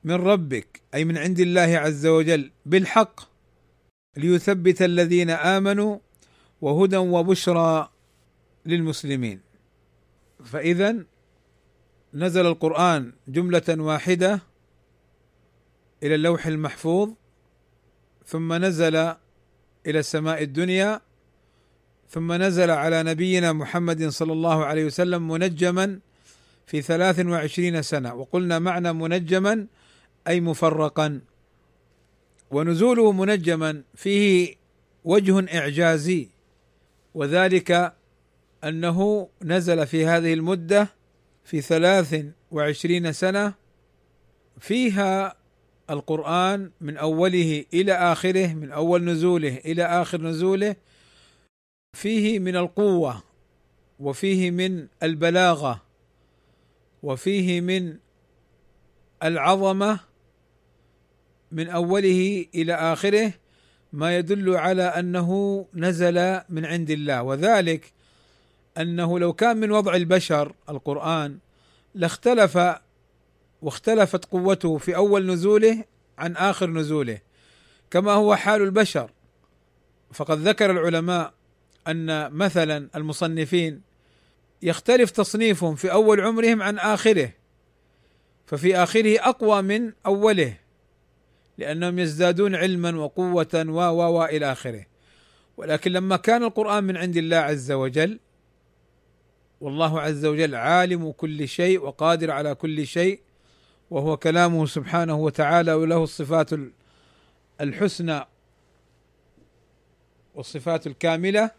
من 0.03 0.15
ربك 0.15 0.81
أي 0.93 1.05
من 1.05 1.17
عند 1.17 1.39
الله 1.39 1.61
عز 1.61 2.05
وجل 2.05 2.51
بالحق 2.65 3.19
ليثبت 4.17 4.81
الذين 4.81 5.29
آمنوا 5.29 5.99
وهدى 6.61 6.97
وبشرى 6.97 7.89
للمسلمين. 8.65 9.39
فإذا 10.43 10.95
نزل 12.13 12.45
القرآن 12.45 13.13
جملة 13.27 13.63
واحدة 13.69 14.41
إلى 16.03 16.15
اللوح 16.15 16.47
المحفوظ 16.47 17.09
ثم 18.25 18.53
نزل 18.53 18.95
إلى 19.87 19.99
السماء 19.99 20.43
الدنيا 20.43 21.01
ثم 22.09 22.33
نزل 22.33 22.71
على 22.71 23.03
نبينا 23.03 23.53
محمد 23.53 24.07
صلى 24.07 24.33
الله 24.33 24.65
عليه 24.65 24.85
وسلم 24.85 25.27
منجما 25.27 25.99
في 26.65 26.81
ثلاث 26.81 27.19
وعشرين 27.19 27.81
سنة. 27.81 28.13
وقلنا 28.13 28.59
معنى 28.59 28.93
منجما 28.93 29.67
أي 30.27 30.41
مفرقا 30.41 31.21
ونزوله 32.51 33.11
منجما 33.11 33.83
فيه 33.95 34.55
وجه 35.03 35.57
إعجازي 35.59 36.29
وذلك 37.13 37.93
أنه 38.63 39.29
نزل 39.41 39.87
في 39.87 40.05
هذه 40.05 40.33
المدة 40.33 40.87
في 41.43 41.61
ثلاث 41.61 42.25
وعشرين 42.51 43.13
سنة 43.13 43.53
فيها 44.59 45.35
القرآن 45.89 46.71
من 46.81 46.97
أوله 46.97 47.65
إلى 47.73 47.93
آخره 47.93 48.53
من 48.53 48.71
أول 48.71 49.03
نزوله 49.03 49.57
إلى 49.57 49.83
آخر 49.83 50.21
نزوله 50.21 50.75
فيه 51.93 52.39
من 52.39 52.55
القوة 52.55 53.23
وفيه 53.99 54.51
من 54.51 54.87
البلاغة 55.03 55.81
وفيه 57.03 57.61
من 57.61 57.97
العظمة 59.23 59.99
من 61.53 61.69
أوله 61.69 62.45
إلى 62.55 62.73
آخره 62.73 63.33
ما 63.93 64.17
يدل 64.17 64.55
على 64.55 64.83
أنه 64.83 65.65
نزل 65.73 66.41
من 66.49 66.65
عند 66.65 66.89
الله 66.89 67.23
وذلك 67.23 67.93
أنه 68.77 69.19
لو 69.19 69.33
كان 69.33 69.57
من 69.57 69.71
وضع 69.71 69.95
البشر 69.95 70.53
القرآن 70.69 71.37
لاختلف 71.95 72.59
واختلفت 73.61 74.25
قوته 74.25 74.77
في 74.77 74.95
أول 74.95 75.31
نزوله 75.31 75.83
عن 76.17 76.35
آخر 76.35 76.69
نزوله 76.69 77.19
كما 77.91 78.11
هو 78.11 78.35
حال 78.35 78.61
البشر. 78.61 79.11
فقد 80.13 80.39
ذكر 80.47 80.71
العلماء 80.71 81.33
أن 81.87 82.31
مثلا 82.31 82.89
المصنفين 82.95 83.81
يختلف 84.61 85.11
تصنيفهم 85.11 85.75
في 85.75 85.91
أول 85.91 86.21
عمرهم 86.21 86.61
عن 86.61 86.79
آخره 86.79 87.31
ففي 88.45 88.75
آخره 88.75 89.19
أقوى 89.19 89.61
من 89.61 89.91
أوله. 90.05 90.62
لأنهم 91.57 91.99
يزدادون 91.99 92.55
علما 92.55 92.99
وقوة 92.99 93.65
و 93.67 93.79
و 93.79 94.17
و 94.17 94.25
إلى 94.25 94.51
آخره. 94.51 94.85
ولكن 95.57 95.91
لما 95.91 96.15
كان 96.17 96.43
القرآن 96.43 96.83
من 96.83 96.97
عند 96.97 97.17
الله 97.17 97.37
عز 97.37 97.71
وجل 97.71 98.19
والله 99.61 100.01
عز 100.01 100.25
وجل 100.25 100.55
عالم 100.55 101.11
كل 101.11 101.47
شيء 101.47 101.81
وقادر 101.81 102.31
على 102.31 102.55
كل 102.55 102.87
شيء 102.87 103.19
وهو 103.91 104.17
كلامه 104.17 104.65
سبحانه 104.65 105.15
وتعالى 105.15 105.73
وله 105.73 106.03
الصفات 106.03 106.49
الحسنى 107.61 108.25
والصفات 110.35 110.87
الكاملة 110.87 111.51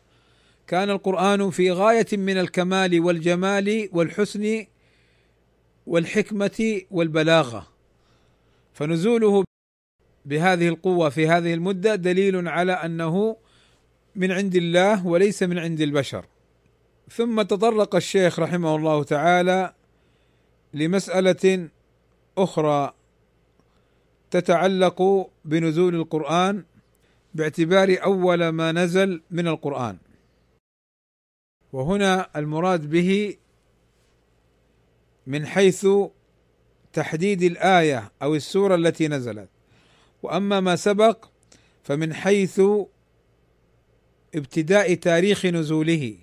كان 0.66 0.90
القرآن 0.90 1.50
في 1.50 1.70
غاية 1.72 2.06
من 2.12 2.38
الكمال 2.38 3.00
والجمال 3.00 3.88
والحسن 3.92 4.66
والحكمة 5.86 6.80
والبلاغة. 6.90 7.66
فنزوله 8.74 9.44
بهذه 10.24 10.68
القوة 10.68 11.08
في 11.08 11.28
هذه 11.28 11.54
المدة 11.54 11.94
دليل 11.94 12.48
على 12.48 12.72
أنه 12.72 13.36
من 14.16 14.32
عند 14.32 14.54
الله 14.54 15.06
وليس 15.06 15.42
من 15.42 15.58
عند 15.58 15.80
البشر. 15.80 16.26
ثم 17.10 17.42
تطرق 17.42 17.94
الشيخ 17.94 18.40
رحمه 18.40 18.76
الله 18.76 19.02
تعالى 19.02 19.74
لمسألة 20.74 21.68
أخرى 22.38 22.94
تتعلق 24.30 25.30
بنزول 25.44 25.94
القرآن 25.94 26.64
باعتبار 27.34 27.96
أول 28.04 28.48
ما 28.48 28.72
نزل 28.72 29.22
من 29.30 29.48
القرآن. 29.48 29.96
وهنا 31.72 32.30
المراد 32.36 32.90
به 32.90 33.36
من 35.26 35.46
حيث 35.46 35.86
تحديد 36.92 37.42
الآية 37.42 38.12
أو 38.22 38.34
السورة 38.34 38.74
التي 38.74 39.08
نزلت. 39.08 39.53
وأما 40.24 40.60
ما 40.60 40.76
سبق 40.76 41.26
فمن 41.82 42.14
حيث 42.14 42.60
ابتداء 44.34 44.94
تاريخ 44.94 45.46
نزوله 45.46 46.16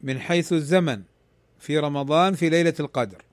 من 0.00 0.18
حيث 0.20 0.52
الزمن 0.52 1.02
في 1.58 1.78
رمضان 1.78 2.34
في 2.34 2.48
ليلة 2.48 2.74
القدر. 2.80 3.24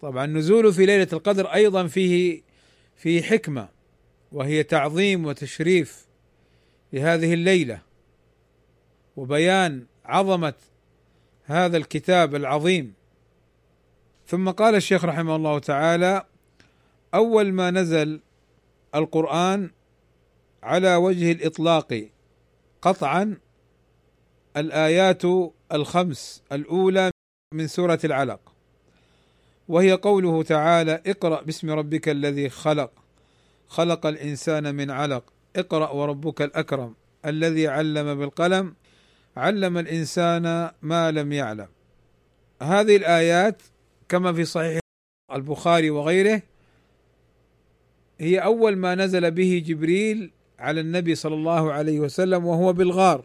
طبعا 0.00 0.26
نزوله 0.26 0.70
في 0.70 0.86
ليلة 0.86 1.08
القدر 1.12 1.46
أيضا 1.46 1.86
فيه 1.86 2.42
فيه 2.96 3.22
حكمة 3.22 3.68
وهي 4.32 4.62
تعظيم 4.62 5.26
وتشريف 5.26 6.06
لهذه 6.92 7.34
الليلة 7.34 7.82
وبيان 9.16 9.86
عظمة 10.04 10.54
هذا 11.44 11.76
الكتاب 11.76 12.34
العظيم. 12.34 12.94
ثم 14.26 14.50
قال 14.50 14.74
الشيخ 14.74 15.04
رحمه 15.04 15.36
الله 15.36 15.58
تعالى 15.58 16.31
أول 17.14 17.52
ما 17.52 17.70
نزل 17.70 18.20
القرآن 18.94 19.70
على 20.62 20.94
وجه 20.96 21.32
الإطلاق 21.32 22.08
قطعا 22.82 23.38
الآيات 24.56 25.22
الخمس 25.72 26.42
الأولى 26.52 27.10
من 27.54 27.66
سورة 27.66 27.98
العلق. 28.04 28.40
وهي 29.68 29.92
قوله 29.92 30.42
تعالى 30.42 31.02
اقرأ 31.06 31.42
باسم 31.42 31.70
ربك 31.70 32.08
الذي 32.08 32.48
خلق 32.48 32.90
خلق 33.68 34.06
الإنسان 34.06 34.74
من 34.74 34.90
علق 34.90 35.32
اقرأ 35.56 35.90
وربك 35.90 36.42
الأكرم 36.42 36.94
الذي 37.26 37.68
علم 37.68 38.18
بالقلم 38.18 38.74
علم 39.36 39.78
الإنسان 39.78 40.70
ما 40.82 41.10
لم 41.10 41.32
يعلم. 41.32 41.68
هذه 42.62 42.96
الآيات 42.96 43.62
كما 44.08 44.32
في 44.32 44.44
صحيح 44.44 44.80
البخاري 45.32 45.90
وغيره 45.90 46.42
هي 48.20 48.38
أول 48.38 48.76
ما 48.76 48.94
نزل 48.94 49.30
به 49.30 49.62
جبريل 49.66 50.30
على 50.58 50.80
النبي 50.80 51.14
صلى 51.14 51.34
الله 51.34 51.72
عليه 51.72 52.00
وسلم 52.00 52.46
وهو 52.46 52.72
بالغار. 52.72 53.24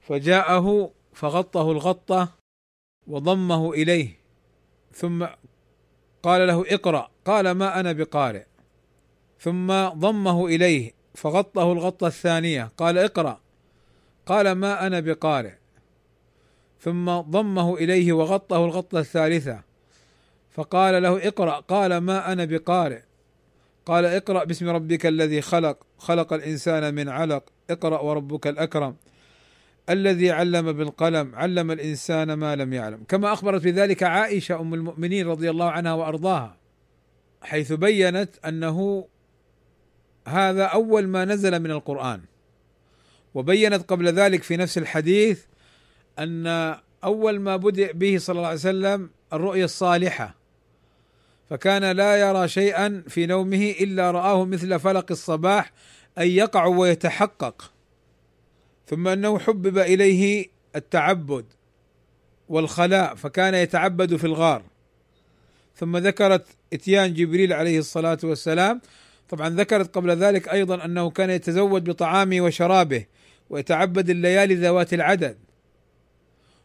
فجاءه 0.00 0.90
فغطه 1.12 1.72
الغطة 1.72 2.28
وضمه 3.06 3.72
إليه. 3.72 4.18
ثم 4.92 5.26
قال 6.22 6.46
له 6.46 6.64
اقرأ. 6.74 7.10
قال 7.24 7.50
ما 7.50 7.80
أنا 7.80 7.92
بقارئ. 7.92 8.44
ثم 9.40 9.88
ضمه 9.88 10.46
إليه 10.46 10.92
فغطه 11.14 11.72
الغطة 11.72 12.06
الثانية. 12.06 12.70
قال 12.76 12.98
اقرأ. 12.98 13.40
قال 14.26 14.52
ما 14.52 14.86
أنا 14.86 15.00
بقارئ. 15.00 15.52
ثم 16.80 17.20
ضمه 17.20 17.74
إليه 17.74 18.12
وغطه 18.12 18.64
الغطة 18.64 18.98
الثالثة. 18.98 19.62
فقال 20.50 21.02
له 21.02 21.28
اقرأ. 21.28 21.60
قال 21.60 21.96
ما 21.96 22.32
أنا 22.32 22.44
بقارئ. 22.44 23.00
قال 23.86 24.04
اقرأ 24.04 24.44
باسم 24.44 24.68
ربك 24.68 25.06
الذي 25.06 25.40
خلق 25.40 25.78
خلق 25.98 26.32
الإنسان 26.32 26.94
من 26.94 27.08
علق. 27.08 27.44
اقرأ 27.70 28.00
وربك 28.00 28.46
الأكرم 28.46 28.96
الذي 29.90 30.30
علم 30.30 30.72
بالقلم 30.72 31.34
علم 31.34 31.70
الإنسان 31.70 32.32
ما 32.32 32.56
لم 32.56 32.72
يعلم. 32.72 33.04
كما 33.08 33.32
أخبرت 33.32 33.64
بذلك 33.64 34.02
عائشة 34.02 34.60
أم 34.60 34.74
المؤمنين 34.74 35.26
رضي 35.28 35.50
الله 35.50 35.70
عنها 35.70 35.92
وأرضاها 35.92 36.56
حيث 37.42 37.72
بينت 37.72 38.30
أنه 38.46 39.08
هذا 40.28 40.64
أول 40.64 41.06
ما 41.06 41.24
نزل 41.24 41.60
من 41.60 41.70
القرآن. 41.70 42.20
وبينت 43.34 43.90
قبل 43.90 44.08
ذلك 44.08 44.42
في 44.42 44.56
نفس 44.56 44.78
الحديث 44.78 45.44
أن 46.18 46.46
أول 47.04 47.40
ما 47.40 47.56
بدأ 47.56 47.92
به 47.92 48.18
صلى 48.18 48.36
الله 48.36 48.48
عليه 48.48 48.58
وسلم 48.58 49.10
الرؤيا 49.32 49.64
الصالحة. 49.64 50.43
فكان 51.50 51.96
لا 51.96 52.16
يرى 52.16 52.48
شيئا 52.48 53.04
في 53.08 53.26
نومه 53.26 53.74
إلا 53.80 54.10
رآه 54.10 54.44
مثل 54.44 54.80
فلق 54.80 55.06
الصباح 55.10 55.72
أن 56.18 56.26
يقع 56.26 56.66
ويتحقق. 56.66 57.72
ثم 58.86 59.08
أنه 59.08 59.38
حبب 59.38 59.78
إليه 59.78 60.46
التعبد 60.76 61.44
والخلاء 62.48 63.14
فكان 63.14 63.54
يتعبد 63.54 64.16
في 64.16 64.24
الغار. 64.24 64.62
ثم 65.76 65.96
ذكرت 65.96 66.46
إتيان 66.72 67.14
جبريل 67.14 67.52
عليه 67.52 67.78
الصلاة 67.78 68.18
والسلام. 68.24 68.80
طبعا 69.28 69.48
ذكرت 69.48 69.94
قبل 69.94 70.10
ذلك 70.10 70.48
أيضا 70.48 70.84
أنه 70.84 71.10
كان 71.10 71.30
يتزود 71.30 71.84
بطعامه 71.90 72.40
وشرابه 72.40 73.06
ويتعبد 73.50 74.10
الليالي 74.10 74.54
ذوات 74.54 74.94
العدد. 74.94 75.36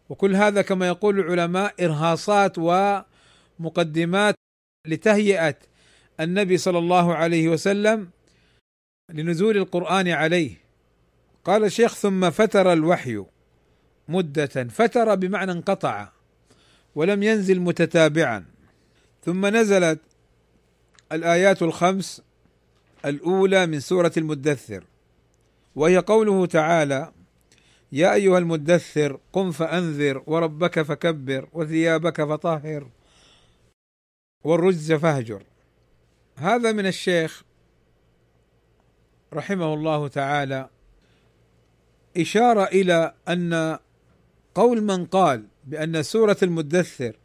وكل 0.09 0.35
هذا 0.35 0.61
كما 0.61 0.87
يقول 0.87 1.19
العلماء 1.19 1.73
إرهاصات 1.79 2.55
ومقدمات 3.59 4.35
لتهيئة 4.87 5.55
النبي 6.19 6.57
صلى 6.57 6.77
الله 6.77 7.15
عليه 7.15 7.49
وسلم 7.49 8.09
لنزول 9.09 9.57
القرآن 9.57 10.07
عليه. 10.07 10.51
قال 11.45 11.63
الشيخ 11.63 11.95
ثم 11.95 12.29
فتر 12.29 12.73
الوحي 12.73 13.23
مدة 14.07 14.67
فتر 14.69 15.15
بمعنى 15.15 15.51
انقطع 15.51 16.09
ولم 16.95 17.23
ينزل 17.23 17.59
متتابعا. 17.59 18.45
ثم 19.25 19.45
نزلت 19.45 19.99
الآيات 21.11 21.61
الخمس 21.61 22.21
الأولى 23.05 23.65
من 23.65 23.79
سورة 23.79 24.11
المدثر 24.17 24.83
وهي 25.75 25.97
قوله 25.97 26.45
تعالى 26.45 27.11
يا 27.91 28.13
أيها 28.13 28.37
المدثر 28.37 29.19
قم 29.33 29.51
فأنذر 29.51 30.23
وربك 30.27 30.81
فكبر 30.81 31.49
وثيابك 31.53 32.23
فطهر. 32.23 32.89
والرجز 34.43 34.93
فاهجر 34.93 35.43
هذا 36.35 36.71
من 36.71 36.85
الشيخ 36.85 37.43
رحمه 39.33 39.73
الله 39.73 40.07
تعالى 40.07 40.69
إشارة 42.17 42.63
إلى 42.63 43.13
أن 43.27 43.77
قول 44.55 44.83
من 44.83 45.05
قال 45.05 45.45
بأن 45.63 46.03
سورة 46.03 46.37
المدثر 46.43 47.15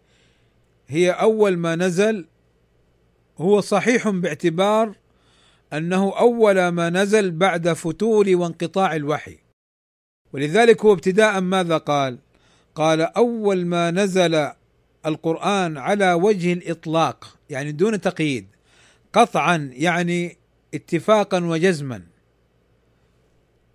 هي 0.89 1.11
أول 1.11 1.57
ما 1.57 1.77
نزل 1.77 2.27
هو 3.39 3.61
صحيح 3.61 4.09
باعتبار 4.09 4.97
أنه 5.73 6.19
أول 6.19 6.69
ما 6.69 6.91
نزل 6.91 7.31
بعد 7.31 7.73
فتور 7.73 8.27
وانقطاع 8.29 8.97
الوحي 8.97 9.39
ولذلك 10.33 10.85
هو 10.85 10.93
ابتداء 10.93 11.41
ماذا 11.41 11.77
قال؟ 11.77 12.19
قال 12.75 13.01
أول 13.01 13.67
ما 13.67 13.91
نزل 13.91 14.51
القرآن 15.07 15.79
على 15.79 16.13
وجه 16.13 16.53
الإطلاق 16.53 17.39
يعني 17.51 17.73
دون 17.73 18.01
تقييد. 18.01 18.47
قطعا 19.13 19.71
يعني 19.73 20.37
اتفاقا 20.75 21.45
وجزما. 21.45 22.03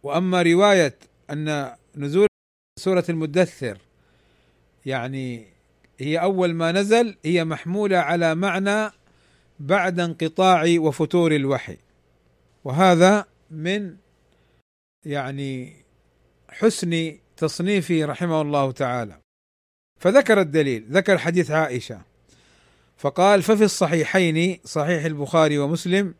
وأما 0.03 0.41
رواية 0.41 0.97
أن 1.29 1.75
نزول 1.95 2.27
سورة 2.79 3.05
المدثر 3.09 3.77
يعني 4.85 5.47
هي 5.99 6.21
أول 6.21 6.53
ما 6.53 6.71
نزل 6.71 7.17
هي 7.25 7.45
محمولة 7.45 7.97
على 7.97 8.35
معنى 8.35 8.91
بعد 9.59 9.99
انقطاع 9.99 10.65
وفتور 10.77 11.35
الوحي. 11.35 11.77
وهذا 12.63 13.25
من 13.51 13.95
يعني 15.05 15.75
حسن 16.49 17.17
تصنيفه 17.37 18.05
رحمه 18.05 18.41
الله 18.41 18.71
تعالى. 18.71 19.19
فذكر 19.99 20.41
الدليل 20.41 20.85
ذكر 20.91 21.17
حديث 21.17 21.51
عائشة. 21.51 22.01
فقال 22.97 23.43
ففي 23.43 23.63
الصحيحين 23.63 24.59
صحيح 24.65 25.05
البخاري 25.05 25.57
ومسلم 25.57 26.13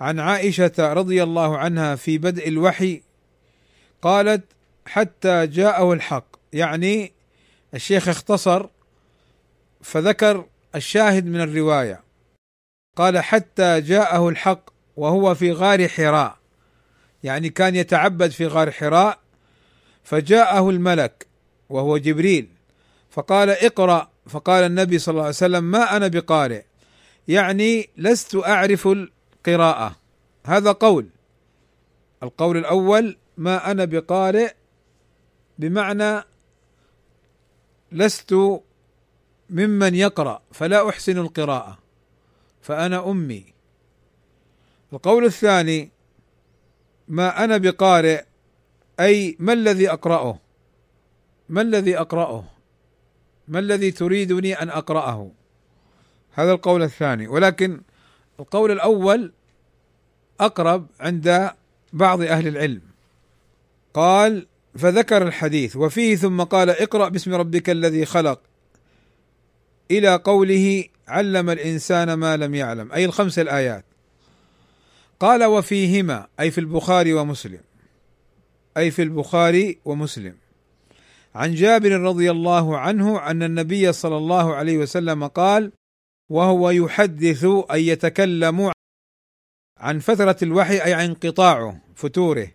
عن 0.00 0.20
عائشة 0.20 0.72
رضي 0.78 1.22
الله 1.22 1.58
عنها 1.58 1.94
في 1.94 2.18
بدء 2.18 2.48
الوحي 2.48 3.02
قالت 4.02 4.44
حتى 4.86 5.46
جاءه 5.46 5.92
الحق. 5.92 6.24
يعني 6.52 7.12
الشيخ 7.74 8.08
اختصر 8.08 8.66
فذكر 9.82 10.46
الشاهد 10.74 11.26
من 11.26 11.40
الرواية. 11.40 12.00
قال 12.96 13.18
حتى 13.18 13.80
جاءه 13.80 14.28
الحق 14.28 14.70
وهو 14.96 15.34
في 15.34 15.52
غار 15.52 15.88
حراء. 15.88 16.36
يعني 17.24 17.48
كان 17.48 17.76
يتعبد 17.76 18.30
في 18.30 18.46
غار 18.46 18.70
حراء 18.70 19.18
فجاءه 20.04 20.70
الملك 20.70 21.26
وهو 21.68 21.98
جبريل. 21.98 22.59
فقال 23.10 23.50
اقرأ. 23.50 24.10
فقال 24.26 24.64
النبي 24.64 24.98
صلى 24.98 25.12
الله 25.12 25.22
عليه 25.22 25.34
وسلم 25.34 25.64
ما 25.64 25.96
أنا 25.96 26.08
بقارئ. 26.08 26.62
يعني 27.28 27.90
لست 27.96 28.34
أعرف 28.34 28.88
القراءة. 28.88 29.96
هذا 30.46 30.72
قول. 30.72 31.08
القول 32.22 32.56
الأول 32.56 33.16
ما 33.36 33.70
أنا 33.70 33.84
بقارئ 33.84 34.52
بمعنى 35.58 36.22
لست 37.92 38.34
ممن 39.50 39.94
يقرأ 39.94 40.42
فلا 40.52 40.88
أحسن 40.88 41.18
القراءة 41.18 41.78
فأنا 42.62 43.10
أمي. 43.10 43.54
القول 44.92 45.24
الثاني 45.24 45.90
ما 47.08 47.44
أنا 47.44 47.56
بقارئ 47.56 48.24
أي 49.00 49.36
ما 49.38 49.52
الذي 49.52 49.90
أقرأه؟ 49.90 50.38
ما 51.48 51.60
الذي 51.62 51.98
أقرأه؟ 51.98 52.44
ما 53.50 53.58
الذي 53.58 53.90
تريدني 53.90 54.62
أن 54.62 54.68
أقرأه؟ 54.68 55.30
هذا 56.32 56.52
القول 56.52 56.82
الثاني. 56.82 57.28
ولكن 57.28 57.80
القول 58.40 58.70
الأول 58.70 59.32
أقرب 60.40 60.86
عند 61.00 61.50
بعض 61.92 62.22
أهل 62.22 62.48
العلم. 62.48 62.82
قال 63.94 64.46
فذكر 64.78 65.26
الحديث 65.26 65.76
وفيه 65.76 66.16
ثم 66.16 66.42
قال 66.42 66.70
اقرأ 66.70 67.08
باسم 67.08 67.34
ربك 67.34 67.70
الذي 67.70 68.04
خلق. 68.04 68.40
إلى 69.90 70.16
قوله 70.16 70.84
علم 71.08 71.50
الإنسان 71.50 72.14
ما 72.14 72.36
لم 72.36 72.54
يعلم. 72.54 72.92
أي 72.92 73.04
الخمس 73.04 73.38
الآيات. 73.38 73.84
قال 75.20 75.44
وفيهما 75.44 76.26
أي 76.40 76.50
في 76.50 76.58
البخاري 76.58 77.12
ومسلم. 77.14 77.60
أي 78.76 78.90
في 78.90 79.02
البخاري 79.02 79.78
ومسلم. 79.84 80.34
عن 81.34 81.54
جابر 81.54 82.00
رضي 82.00 82.30
الله 82.30 82.78
عنه 82.78 83.30
أن 83.30 83.42
النبي 83.42 83.92
صلى 83.92 84.16
الله 84.16 84.54
عليه 84.54 84.78
وسلم 84.78 85.26
قال 85.26 85.72
وهو 86.28 86.70
يحدث 86.70 87.46
أي 87.72 87.86
يتكلم 87.86 88.72
عن 89.78 89.98
فترة 89.98 90.36
الوحي 90.42 90.78
أي 90.84 90.94
عن 90.94 91.04
انقطاعه 91.04 91.80
فتوره. 91.94 92.50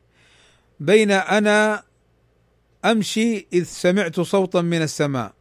بين 0.79 1.11
أنا 1.11 1.83
أمشي 2.85 3.47
إذ 3.53 3.63
سمعت 3.63 4.19
صوتا 4.19 4.61
من 4.61 4.81
السماء 4.81 5.33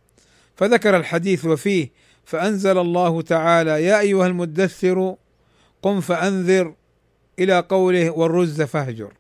فذكر 0.57 0.97
الحديث 0.97 1.45
وفيه 1.45 1.93
فأنزل 2.25 2.79
الله 2.79 3.23
تعالى 3.23 3.85
يا 3.85 4.01
أيها 4.01 4.27
المدثر 4.27 5.17
قم 5.83 6.01
فأنذر 6.01 6.75
إلى 7.39 7.61
قوله 7.61 8.11
والرز 8.11 8.63
فاهجر. 8.63 9.13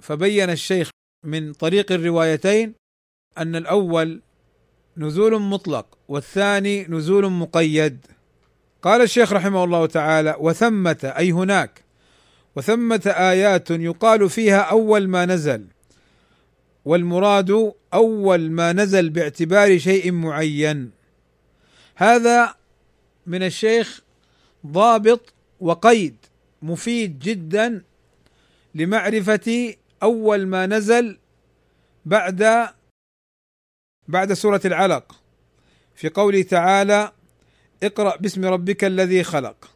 فبين 0.00 0.50
الشيخ 0.50 0.90
من 1.24 1.52
طريق 1.52 1.92
الروايتين 1.92 2.74
أن 3.38 3.56
الأول 3.56 4.20
نزول 4.96 5.42
مطلق 5.42 5.86
والثاني 6.08 6.86
نزول 6.88 7.32
مقيد. 7.32 8.06
قال 8.82 9.02
الشيخ 9.02 9.32
رحمه 9.32 9.64
الله 9.64 9.86
تعالى 9.86 10.36
وثمة 10.40 11.14
أي 11.16 11.32
هناك 11.32 11.84
وثمة 12.56 13.02
آيات 13.06 13.70
يقال 13.70 14.30
فيها 14.30 14.60
أول 14.60 15.08
ما 15.08 15.26
نزل 15.26 15.66
والمراد 16.84 17.72
أول 17.94 18.50
ما 18.50 18.72
نزل 18.72 19.10
باعتبار 19.10 19.78
شيء 19.78 20.12
معين. 20.12 20.90
هذا 21.94 22.54
من 23.26 23.42
الشيخ 23.42 24.02
ضابط 24.66 25.32
وقيد 25.60 26.16
مفيد 26.62 27.18
جدا 27.18 27.82
لمعرفة 28.74 29.74
أول 30.02 30.46
ما 30.46 30.66
نزل 30.66 31.18
بعد 32.04 32.68
بعد 34.08 34.32
سورة 34.32 34.60
العلق 34.64 35.16
في 35.94 36.08
قوله 36.08 36.42
تعالى 36.42 37.12
اقرأ 37.82 38.16
باسم 38.16 38.44
ربك 38.44 38.84
الذي 38.84 39.24
خلق 39.24 39.70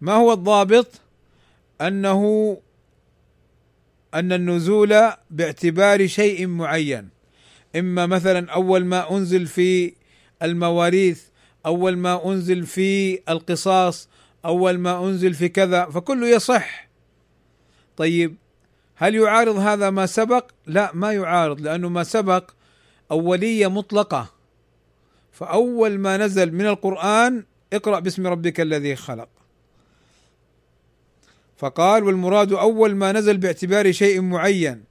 ما 0.00 0.12
هو 0.12 0.32
الضابط؟ 0.32 1.00
أنه 1.80 2.56
أن 4.14 4.32
النزول 4.32 5.12
باعتبار 5.30 6.06
شيء 6.06 6.46
معين 6.46 7.08
إما 7.76 8.06
مثلا 8.06 8.50
أول 8.52 8.84
ما 8.84 9.10
أنزل 9.10 9.46
في 9.46 9.94
المواريث 10.42 11.22
أول 11.66 11.96
ما 11.96 12.26
أنزل 12.26 12.66
في 12.66 13.20
القصاص 13.28 14.08
أول 14.44 14.78
ما 14.78 15.04
أنزل 15.04 15.34
في 15.34 15.48
كذا 15.48 15.84
فكله 15.84 16.28
يصح 16.28 16.88
طيب 17.96 18.36
هل 18.96 19.14
يعارض 19.14 19.56
هذا 19.56 19.90
ما 19.90 20.06
سبق؟ 20.06 20.50
لا 20.66 20.90
ما 20.94 21.12
يعارض 21.12 21.60
لأنه 21.60 21.88
ما 21.88 22.04
سبق 22.04 22.50
أولية 23.10 23.66
مطلقة. 23.66 24.30
فأول 25.32 25.98
ما 25.98 26.16
نزل 26.16 26.52
من 26.52 26.66
القرآن 26.66 27.44
اقرأ 27.72 28.00
باسم 28.00 28.26
ربك 28.26 28.60
الذي 28.60 28.96
خلق. 28.96 29.28
فقال 31.56 32.04
والمراد 32.04 32.52
أول 32.52 32.94
ما 32.94 33.12
نزل 33.12 33.36
باعتبار 33.36 33.92
شيء 33.92 34.20
معين 34.20 34.84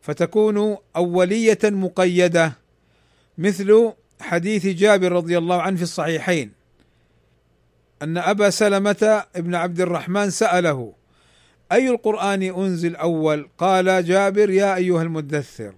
فتكون 0.00 0.76
أولية 0.96 1.58
مقيدة 1.64 2.52
مثل 3.38 3.92
حديث 4.20 4.66
جابر 4.66 5.12
رضي 5.12 5.38
الله 5.38 5.62
عنه 5.62 5.76
في 5.76 5.82
الصحيحين 5.82 6.52
أن 8.02 8.18
أبا 8.18 8.50
سلمة 8.50 9.24
ابن 9.36 9.54
عبد 9.54 9.80
الرحمن 9.80 10.30
سأله 10.30 10.92
أي 11.72 11.88
القرآن 11.88 12.42
أنزل 12.42 12.96
أول؟ 12.96 13.48
قال 13.58 14.04
جابر 14.04 14.50
يا 14.50 14.74
أيها 14.76 15.02
المدثر. 15.02 15.74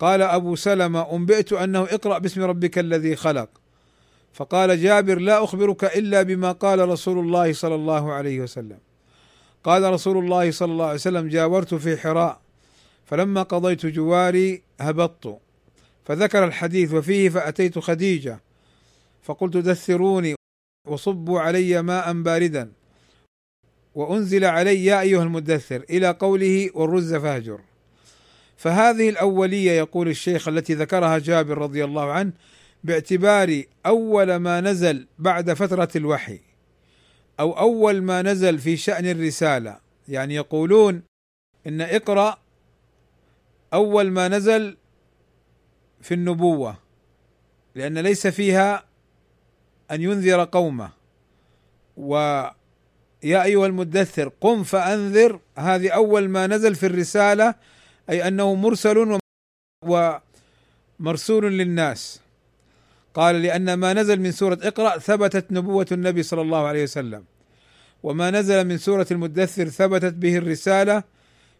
قال 0.00 0.22
أبو 0.22 0.56
سلمة 0.56 1.12
انبئت 1.12 1.52
أنه 1.52 1.82
اقرأ 1.82 2.18
باسم 2.18 2.42
ربك 2.42 2.78
الذي 2.78 3.16
خلق. 3.16 3.48
فقال 4.32 4.82
جابر 4.82 5.18
لا 5.18 5.44
أخبرك 5.44 5.84
إلا 5.84 6.22
بما 6.22 6.52
قال 6.52 6.88
رسول 6.88 7.18
الله 7.18 7.52
صلى 7.52 7.74
الله 7.74 8.12
عليه 8.12 8.40
وسلم. 8.40 8.78
قال 9.64 9.92
رسول 9.92 10.18
الله 10.18 10.50
صلى 10.50 10.72
الله 10.72 10.84
عليه 10.84 10.94
وسلم 10.94 11.28
جاورت 11.28 11.74
في 11.74 11.96
حراء 11.96 12.40
فلما 13.04 13.42
قضيت 13.42 13.86
جواري 13.86 14.62
هبطت 14.80 15.38
فذكر 16.04 16.44
الحديث 16.44 16.94
وفيه 16.94 17.28
فأتيت 17.28 17.78
خديجة 17.78 18.40
فقلت 19.22 19.56
دثروني 19.56 20.34
وصبوا 20.88 21.40
علي 21.40 21.82
ماء 21.82 22.22
باردا 22.22 22.72
وأنزل 23.94 24.44
علي 24.44 24.84
يا 24.84 25.00
أيها 25.00 25.22
المدثر 25.22 25.84
إلى 25.90 26.10
قوله 26.10 26.70
والرز 26.74 27.14
فاهجر 27.14 27.60
فهذه 28.60 29.08
الأولية 29.08 29.72
يقول 29.72 30.08
الشيخ 30.08 30.48
التي 30.48 30.74
ذكرها 30.74 31.18
جابر 31.18 31.58
رضي 31.58 31.84
الله 31.84 32.12
عنه 32.12 32.32
باعتبار 32.84 33.62
أول 33.86 34.36
ما 34.36 34.60
نزل 34.60 35.06
بعد 35.18 35.52
فترة 35.52 35.88
الوحي 35.96 36.40
أو 37.40 37.58
أول 37.58 38.02
ما 38.02 38.22
نزل 38.22 38.58
في 38.58 38.76
شأن 38.76 39.06
الرسالة. 39.06 39.78
يعني 40.08 40.34
يقولون 40.34 41.02
إن 41.66 41.80
اقرأ 41.80 42.38
أول 43.72 44.10
ما 44.10 44.28
نزل 44.28 44.76
في 46.00 46.14
النبوة 46.14 46.76
لأن 47.74 47.98
ليس 47.98 48.26
فيها 48.26 48.84
أن 49.90 50.02
ينذر 50.02 50.44
قومه. 50.44 50.90
و 51.96 52.14
يا 53.22 53.42
أيها 53.44 53.66
المدثر 53.66 54.32
قم 54.40 54.62
فأنذر 54.62 55.40
هذه 55.56 55.90
أول 55.90 56.28
ما 56.28 56.46
نزل 56.46 56.74
في 56.74 56.86
الرسالة 56.86 57.54
أي 58.10 58.28
أنه 58.28 58.54
مرسل 58.54 59.18
ومرسول 59.84 61.52
للناس. 61.58 62.20
قال 63.14 63.42
لأن 63.42 63.74
ما 63.74 63.92
نزل 63.92 64.20
من 64.20 64.32
سورة 64.32 64.58
اقرأ 64.62 64.98
ثبتت 64.98 65.52
نبوة 65.52 65.86
النبي 65.92 66.22
صلى 66.22 66.40
الله 66.40 66.66
عليه 66.66 66.82
وسلم. 66.82 67.24
وما 68.02 68.30
نزل 68.30 68.64
من 68.64 68.78
سورة 68.78 69.06
المدثر 69.10 69.68
ثبتت 69.68 70.14
به 70.14 70.36
الرسالة 70.36 71.02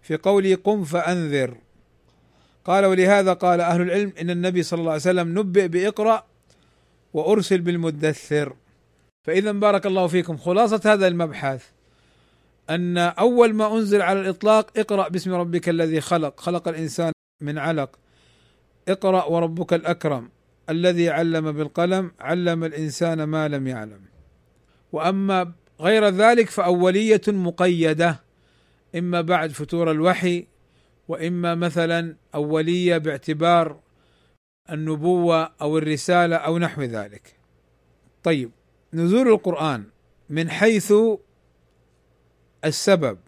في 0.02 0.16
قوله 0.16 0.58
قم 0.64 0.84
فأنذر. 0.84 1.56
قال 2.64 2.84
ولهذا 2.84 3.32
قال 3.32 3.60
أهل 3.60 3.80
العلم 3.80 4.12
إن 4.20 4.30
النبي 4.30 4.62
صلى 4.62 4.80
الله 4.80 4.92
عليه 4.92 5.00
وسلم 5.00 5.38
نبئ 5.38 5.68
بإقرأ 5.68 6.26
وأرسل 7.12 7.60
بالمدثر. 7.60 8.56
فاذا 9.26 9.52
بارك 9.52 9.86
الله 9.86 10.06
فيكم 10.06 10.36
خلاصة 10.36 10.80
هذا 10.84 11.08
المبحث. 11.08 11.64
أن 12.70 12.98
أول 12.98 13.54
ما 13.54 13.76
أنزل 13.76 14.02
على 14.02 14.20
الإطلاق 14.20 14.78
اقرأ 14.78 15.08
باسم 15.08 15.34
ربك 15.34 15.68
الذي 15.68 16.00
خلق. 16.00 16.40
خلق 16.40 16.68
الإنسان 16.68 17.12
من 17.42 17.58
علق. 17.58 17.98
اقرأ 18.88 19.24
وربك 19.24 19.72
الأكرم 19.72 20.30
الذي 20.70 21.10
علم 21.10 21.52
بالقلم 21.52 22.12
علم 22.20 22.64
الإنسان 22.64 23.24
ما 23.24 23.48
لم 23.48 23.66
يعلم. 23.66 24.00
وأما 24.92 25.52
غير 25.80 26.08
ذلك 26.08 26.50
فأولية 26.50 27.20
مقيدة 27.28 28.20
إما 28.96 29.20
بعد 29.20 29.50
فتور 29.50 29.90
الوحي 29.90 30.46
وإما 31.08 31.54
مثلا 31.54 32.16
أولية 32.34 32.98
باعتبار 32.98 33.80
النبوة 34.70 35.52
أو 35.62 35.78
الرسالة 35.78 36.36
أو 36.36 36.58
نحو 36.58 36.82
ذلك. 36.82 37.36
طيب 38.22 38.50
نزول 38.94 39.28
القرآن 39.28 39.84
من 40.30 40.50
حيث 40.50 40.92
السبب 42.64 43.18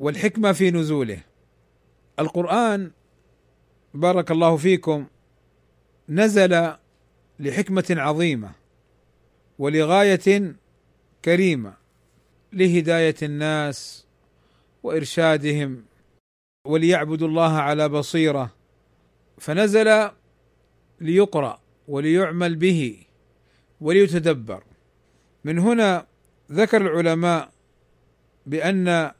والحكمة 0.00 0.52
في 0.52 0.70
نزوله. 0.70 1.20
القرآن 2.18 2.90
بارك 3.94 4.30
الله 4.30 4.56
فيكم 4.56 5.06
نزل 6.08 6.72
لحكمة 7.38 7.84
عظيمة 7.90 8.52
ولغاية 9.58 10.54
كريمة 11.24 11.74
لهداية 12.52 13.14
الناس 13.22 14.06
وإرشادهم 14.82 15.84
وليعبدوا 16.66 17.28
الله 17.28 17.52
على 17.52 17.88
بصيرة 17.88 18.50
فنزل 19.38 20.10
ليقرأ 21.00 21.60
وليعمل 21.88 22.56
به 22.56 22.98
وليتدبر 23.80 24.64
من 25.44 25.58
هنا 25.58 26.06
ذكر 26.52 26.80
العلماء 26.80 27.53
بأن 28.46 29.10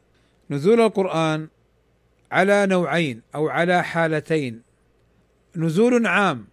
نزول 0.50 0.80
القرآن 0.80 1.48
على 2.32 2.66
نوعين 2.66 3.22
أو 3.34 3.48
على 3.48 3.84
حالتين. 3.84 4.62
نزول 5.56 6.06
عام 6.06 6.46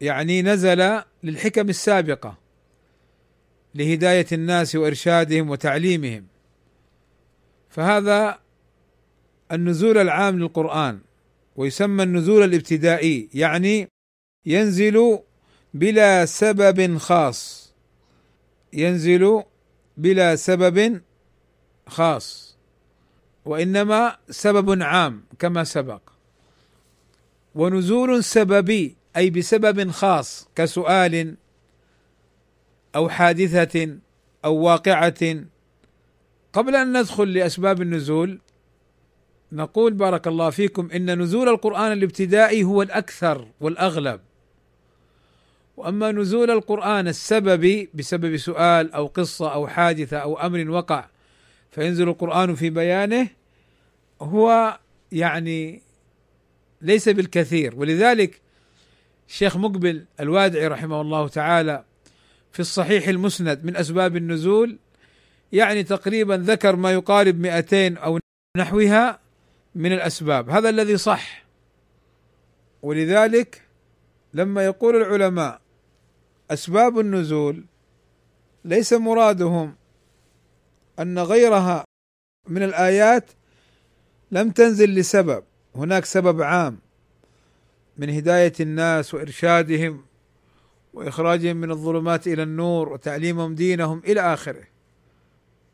يعني 0.00 0.42
نزل 0.42 1.02
للحكم 1.22 1.68
السابقة 1.68 2.38
لهداية 3.74 4.26
الناس 4.32 4.76
وإرشادهم 4.76 5.50
وتعليمهم. 5.50 6.26
فهذا 7.68 8.38
النزول 9.52 9.98
العام 9.98 10.38
للقرآن 10.38 11.00
ويسمى 11.56 12.02
النزول 12.02 12.44
الابتدائي 12.44 13.28
يعني 13.34 13.88
ينزل 14.46 15.18
بلا 15.74 16.24
سبب 16.24 16.98
خاص. 16.98 17.72
ينزل 18.72 19.42
بلا 19.96 20.36
سبب 20.36 21.00
خاص 21.86 22.56
وإنما 23.44 24.16
سبب 24.30 24.82
عام 24.82 25.24
كما 25.38 25.64
سبق. 25.64 26.00
ونزول 27.54 28.24
سببي 28.24 28.96
أي 29.16 29.30
بسبب 29.30 29.90
خاص 29.90 30.48
كسؤال 30.56 31.34
أو 32.96 33.08
حادثة 33.08 33.98
أو 34.44 34.54
واقعة. 34.54 35.44
قبل 36.52 36.76
أن 36.76 37.00
ندخل 37.00 37.32
لأسباب 37.32 37.82
النزول 37.82 38.38
نقول 39.52 39.92
بارك 39.92 40.26
الله 40.26 40.50
فيكم 40.50 40.90
إن 40.90 41.22
نزول 41.22 41.48
القرآن 41.48 41.92
الابتدائي 41.92 42.64
هو 42.64 42.82
الأكثر 42.82 43.48
والأغلب. 43.60 44.20
وأما 45.76 46.12
نزول 46.12 46.50
القرآن 46.50 47.08
السببي 47.08 47.90
بسبب 47.94 48.36
سؤال 48.36 48.92
أو 48.92 49.06
قصة 49.06 49.52
أو 49.52 49.66
حادثة 49.66 50.16
أو 50.16 50.40
أمر 50.40 50.70
وقع 50.70 51.08
فينزل 51.74 52.08
القرآن 52.08 52.54
في 52.54 52.70
بيانه 52.70 53.28
هو 54.22 54.78
يعني 55.12 55.82
ليس 56.80 57.08
بالكثير. 57.08 57.74
ولذلك 57.76 58.40
الشيخ 59.28 59.56
مقبل 59.56 60.04
الوادعي 60.20 60.66
رحمه 60.66 61.00
الله 61.00 61.28
تعالى 61.28 61.84
في 62.52 62.60
الصحيح 62.60 63.08
المسند 63.08 63.64
من 63.64 63.76
أسباب 63.76 64.16
النزول 64.16 64.78
يعني 65.52 65.82
تقريبا 65.82 66.34
ذكر 66.34 66.76
ما 66.76 66.92
يقارب 66.92 67.40
200 67.40 67.96
أو 67.96 68.18
نحوها 68.58 69.18
من 69.74 69.92
الأسباب. 69.92 70.50
هذا 70.50 70.68
الذي 70.68 70.96
صح. 70.96 71.44
ولذلك 72.82 73.62
لما 74.34 74.64
يقول 74.64 74.96
العلماء 74.96 75.60
أسباب 76.50 76.98
النزول 76.98 77.64
ليس 78.64 78.92
مرادهم 78.92 79.74
أن 81.00 81.18
غيرها 81.18 81.84
من 82.48 82.62
الآيات 82.62 83.30
لم 84.30 84.50
تنزل 84.50 84.94
لسبب. 84.94 85.44
هناك 85.74 86.04
سبب 86.04 86.42
عام 86.42 86.78
من 87.96 88.10
هداية 88.10 88.52
الناس 88.60 89.14
وإرشادهم 89.14 90.04
وإخراجهم 90.94 91.56
من 91.56 91.70
الظلمات 91.70 92.26
إلى 92.26 92.42
النور 92.42 92.88
وتعليمهم 92.88 93.54
دينهم 93.54 93.98
إلى 93.98 94.20
آخره. 94.20 94.64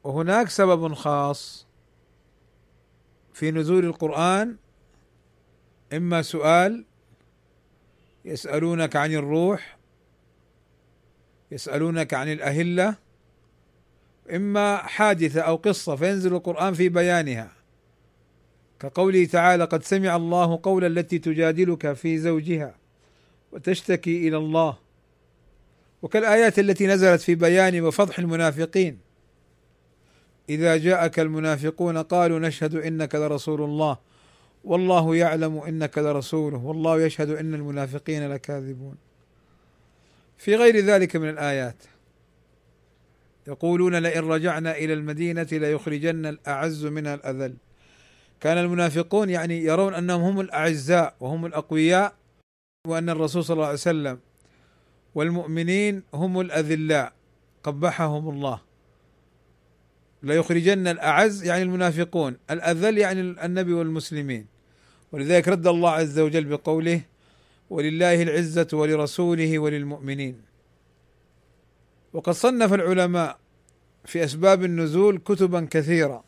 وهناك 0.04 0.48
سبب 0.48 0.94
خاص 0.94 1.66
في 3.32 3.50
نزول 3.50 3.84
القرآن 3.84 4.56
إما 5.92 6.22
سؤال 6.22 6.84
يسألونك 8.24 8.96
عن 8.96 9.12
الروح 9.12 9.76
يسألونك 11.50 12.14
عن 12.14 12.32
الأهلة 12.32 12.96
إما 14.36 14.76
حادثة 14.76 15.40
أو 15.40 15.56
قصة 15.56 15.96
فينزل 15.96 16.34
القرآن 16.34 16.74
في 16.74 16.88
بيانها. 16.88 17.52
كقوله 18.80 19.24
تعالى 19.24 19.64
قد 19.64 19.82
سمع 19.82 20.16
الله 20.16 20.60
قول 20.62 20.84
التي 20.84 21.18
تجادلك 21.18 21.92
في 21.92 22.18
زوجها 22.18 22.74
وتشتكي 23.52 24.28
إلى 24.28 24.36
الله. 24.36 24.76
وكالآيات 26.02 26.58
التي 26.58 26.86
نزلت 26.86 27.20
في 27.20 27.34
بيان 27.34 27.80
وفضح 27.80 28.18
المنافقين. 28.18 28.98
إذا 30.48 30.76
جاءك 30.76 31.20
المنافقون 31.20 31.98
قالوا 31.98 32.38
نشهد 32.38 32.74
إنك 32.74 33.14
لرسول 33.14 33.62
الله. 33.62 33.98
والله 34.64 35.16
يعلم 35.16 35.58
إنك 35.58 35.98
لرسوله. 35.98 36.58
والله 36.58 37.00
يشهد 37.00 37.30
إن 37.30 37.54
المنافقين 37.54 38.32
لكاذبون. 38.32 38.94
في 40.38 40.56
غير 40.56 40.76
ذلك 40.76 41.16
من 41.16 41.28
الآيات. 41.28 41.76
يقولون 43.50 43.96
لئن 43.96 44.24
رجعنا 44.24 44.76
إلى 44.76 44.92
المدينة 44.92 45.46
ليخرجن 45.52 46.26
الأعز 46.26 46.86
منها 46.86 47.14
الأذل. 47.14 47.54
كان 48.40 48.58
المنافقون 48.58 49.30
يعني 49.30 49.64
يرون 49.64 49.94
أنهم 49.94 50.20
هم 50.22 50.40
الأعزاء 50.40 51.14
وهم 51.20 51.46
الأقوياء 51.46 52.14
وأن 52.86 53.10
الرسول 53.10 53.44
صلى 53.44 53.54
الله 53.54 53.66
عليه 53.66 53.74
وسلم 53.74 54.18
والمؤمنين 55.14 56.02
هم 56.14 56.40
الأذلاء. 56.40 57.12
قبحهم 57.62 58.28
الله. 58.28 58.60
ليخرجن 60.22 60.86
الأعز 60.88 61.44
يعني 61.44 61.62
المنافقون. 61.62 62.36
الأذل 62.50 62.98
يعني 62.98 63.20
النبي 63.20 63.72
والمسلمين. 63.72 64.46
ولذلك 65.12 65.48
رد 65.48 65.66
الله 65.66 65.90
عز 65.90 66.18
وجل 66.18 66.44
بقوله 66.44 67.00
ولله 67.70 68.22
العزة 68.22 68.68
ولرسوله 68.72 69.58
وللمؤمنين 69.58 70.42
وقد 72.12 72.32
صنف 72.32 72.72
العلماء 72.72 73.39
في 74.04 74.24
أسباب 74.24 74.64
النزول 74.64 75.18
كتبا 75.18 75.68
كثيرة. 75.70 76.24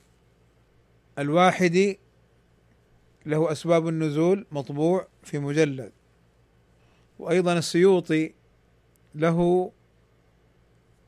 الواحدي 1.18 1.99
له 3.27 3.53
أسباب 3.53 3.89
النزول 3.89 4.47
مطبوع 4.53 5.07
في 5.23 5.39
مجلد. 5.39 5.93
وأيضا 7.18 7.59
السيوطي 7.59 8.35
له 9.14 9.70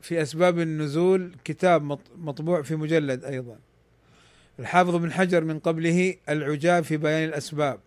في 0.01 0.21
أسباب 0.21 0.59
النزول 0.59 1.35
كتاب 1.43 1.99
مطبوع 2.17 2.61
في 2.61 2.75
مجلد 2.75 3.25
أيضا. 3.25 3.59
الحافظ 4.59 4.95
بن 4.95 5.11
حجر 5.11 5.43
من 5.43 5.59
قبله 5.59 6.15
العجاب 6.29 6.83
في 6.83 6.97
بيان 6.97 7.29
الأسباب. 7.29 7.79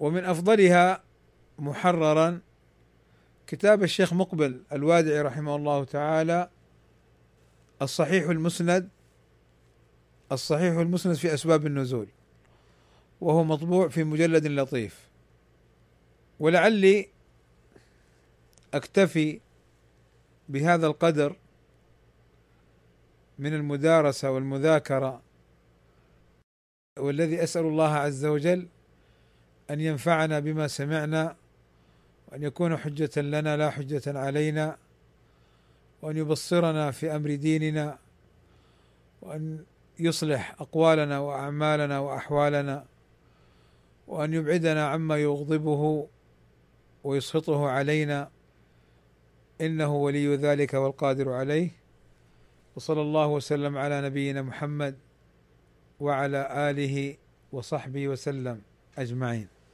ومن 0.00 0.24
أفضلها 0.24 1.02
محررا 1.58 2.40
كتاب 3.46 3.82
الشيخ 3.82 4.12
مقبل 4.12 4.62
الوادعي 4.72 5.22
رحمه 5.22 5.56
الله 5.56 5.84
تعالى 5.84 6.50
الصحيح 7.82 8.28
المسند 8.28 8.88
الصحيح 10.32 10.76
المسند 10.76 11.14
في 11.14 11.34
أسباب 11.34 11.66
النزول 11.66 12.06
وهو 13.20 13.44
مطبوع 13.44 13.88
في 13.88 14.04
مجلد 14.04 14.46
لطيف. 14.46 15.08
ولعلي 16.40 17.08
أكتفي 18.74 19.40
بهذا 20.48 20.86
القدر 20.86 21.36
من 23.38 23.54
المدارسة 23.54 24.30
والمذاكرة 24.30 25.22
والذي 26.98 27.42
أسأل 27.42 27.64
الله 27.64 27.94
عز 27.94 28.24
وجل 28.24 28.68
أن 29.70 29.80
ينفعنا 29.80 30.38
بما 30.40 30.68
سمعنا 30.68 31.36
وأن 32.28 32.42
يكون 32.42 32.76
حجة 32.76 33.20
لنا 33.20 33.56
لا 33.56 33.70
حجة 33.70 34.02
علينا. 34.06 34.76
وأن 36.02 36.16
يبصرنا 36.16 36.90
في 36.90 37.16
أمر 37.16 37.34
ديننا 37.34 37.98
وأن 39.22 39.64
يصلح 39.98 40.56
أقوالنا 40.60 41.18
وأعمالنا 41.18 41.98
وأحوالنا 41.98 42.84
وأن 44.06 44.34
يبعدنا 44.34 44.88
عما 44.88 45.16
يغضبه 45.16 46.08
ويسخطه 47.04 47.68
علينا 47.68 48.30
إنه 49.60 49.96
ولي 49.96 50.36
ذلك 50.36 50.74
والقادر 50.74 51.32
عليه. 51.32 51.70
وصلى 52.76 53.00
الله 53.00 53.26
وسلم 53.26 53.78
على 53.78 54.00
نبينا 54.02 54.42
محمد 54.42 54.98
وعلى 56.00 56.70
آله 56.70 57.16
وصحبه 57.52 58.08
وسلم 58.08 58.62
أجمعين. 58.98 59.57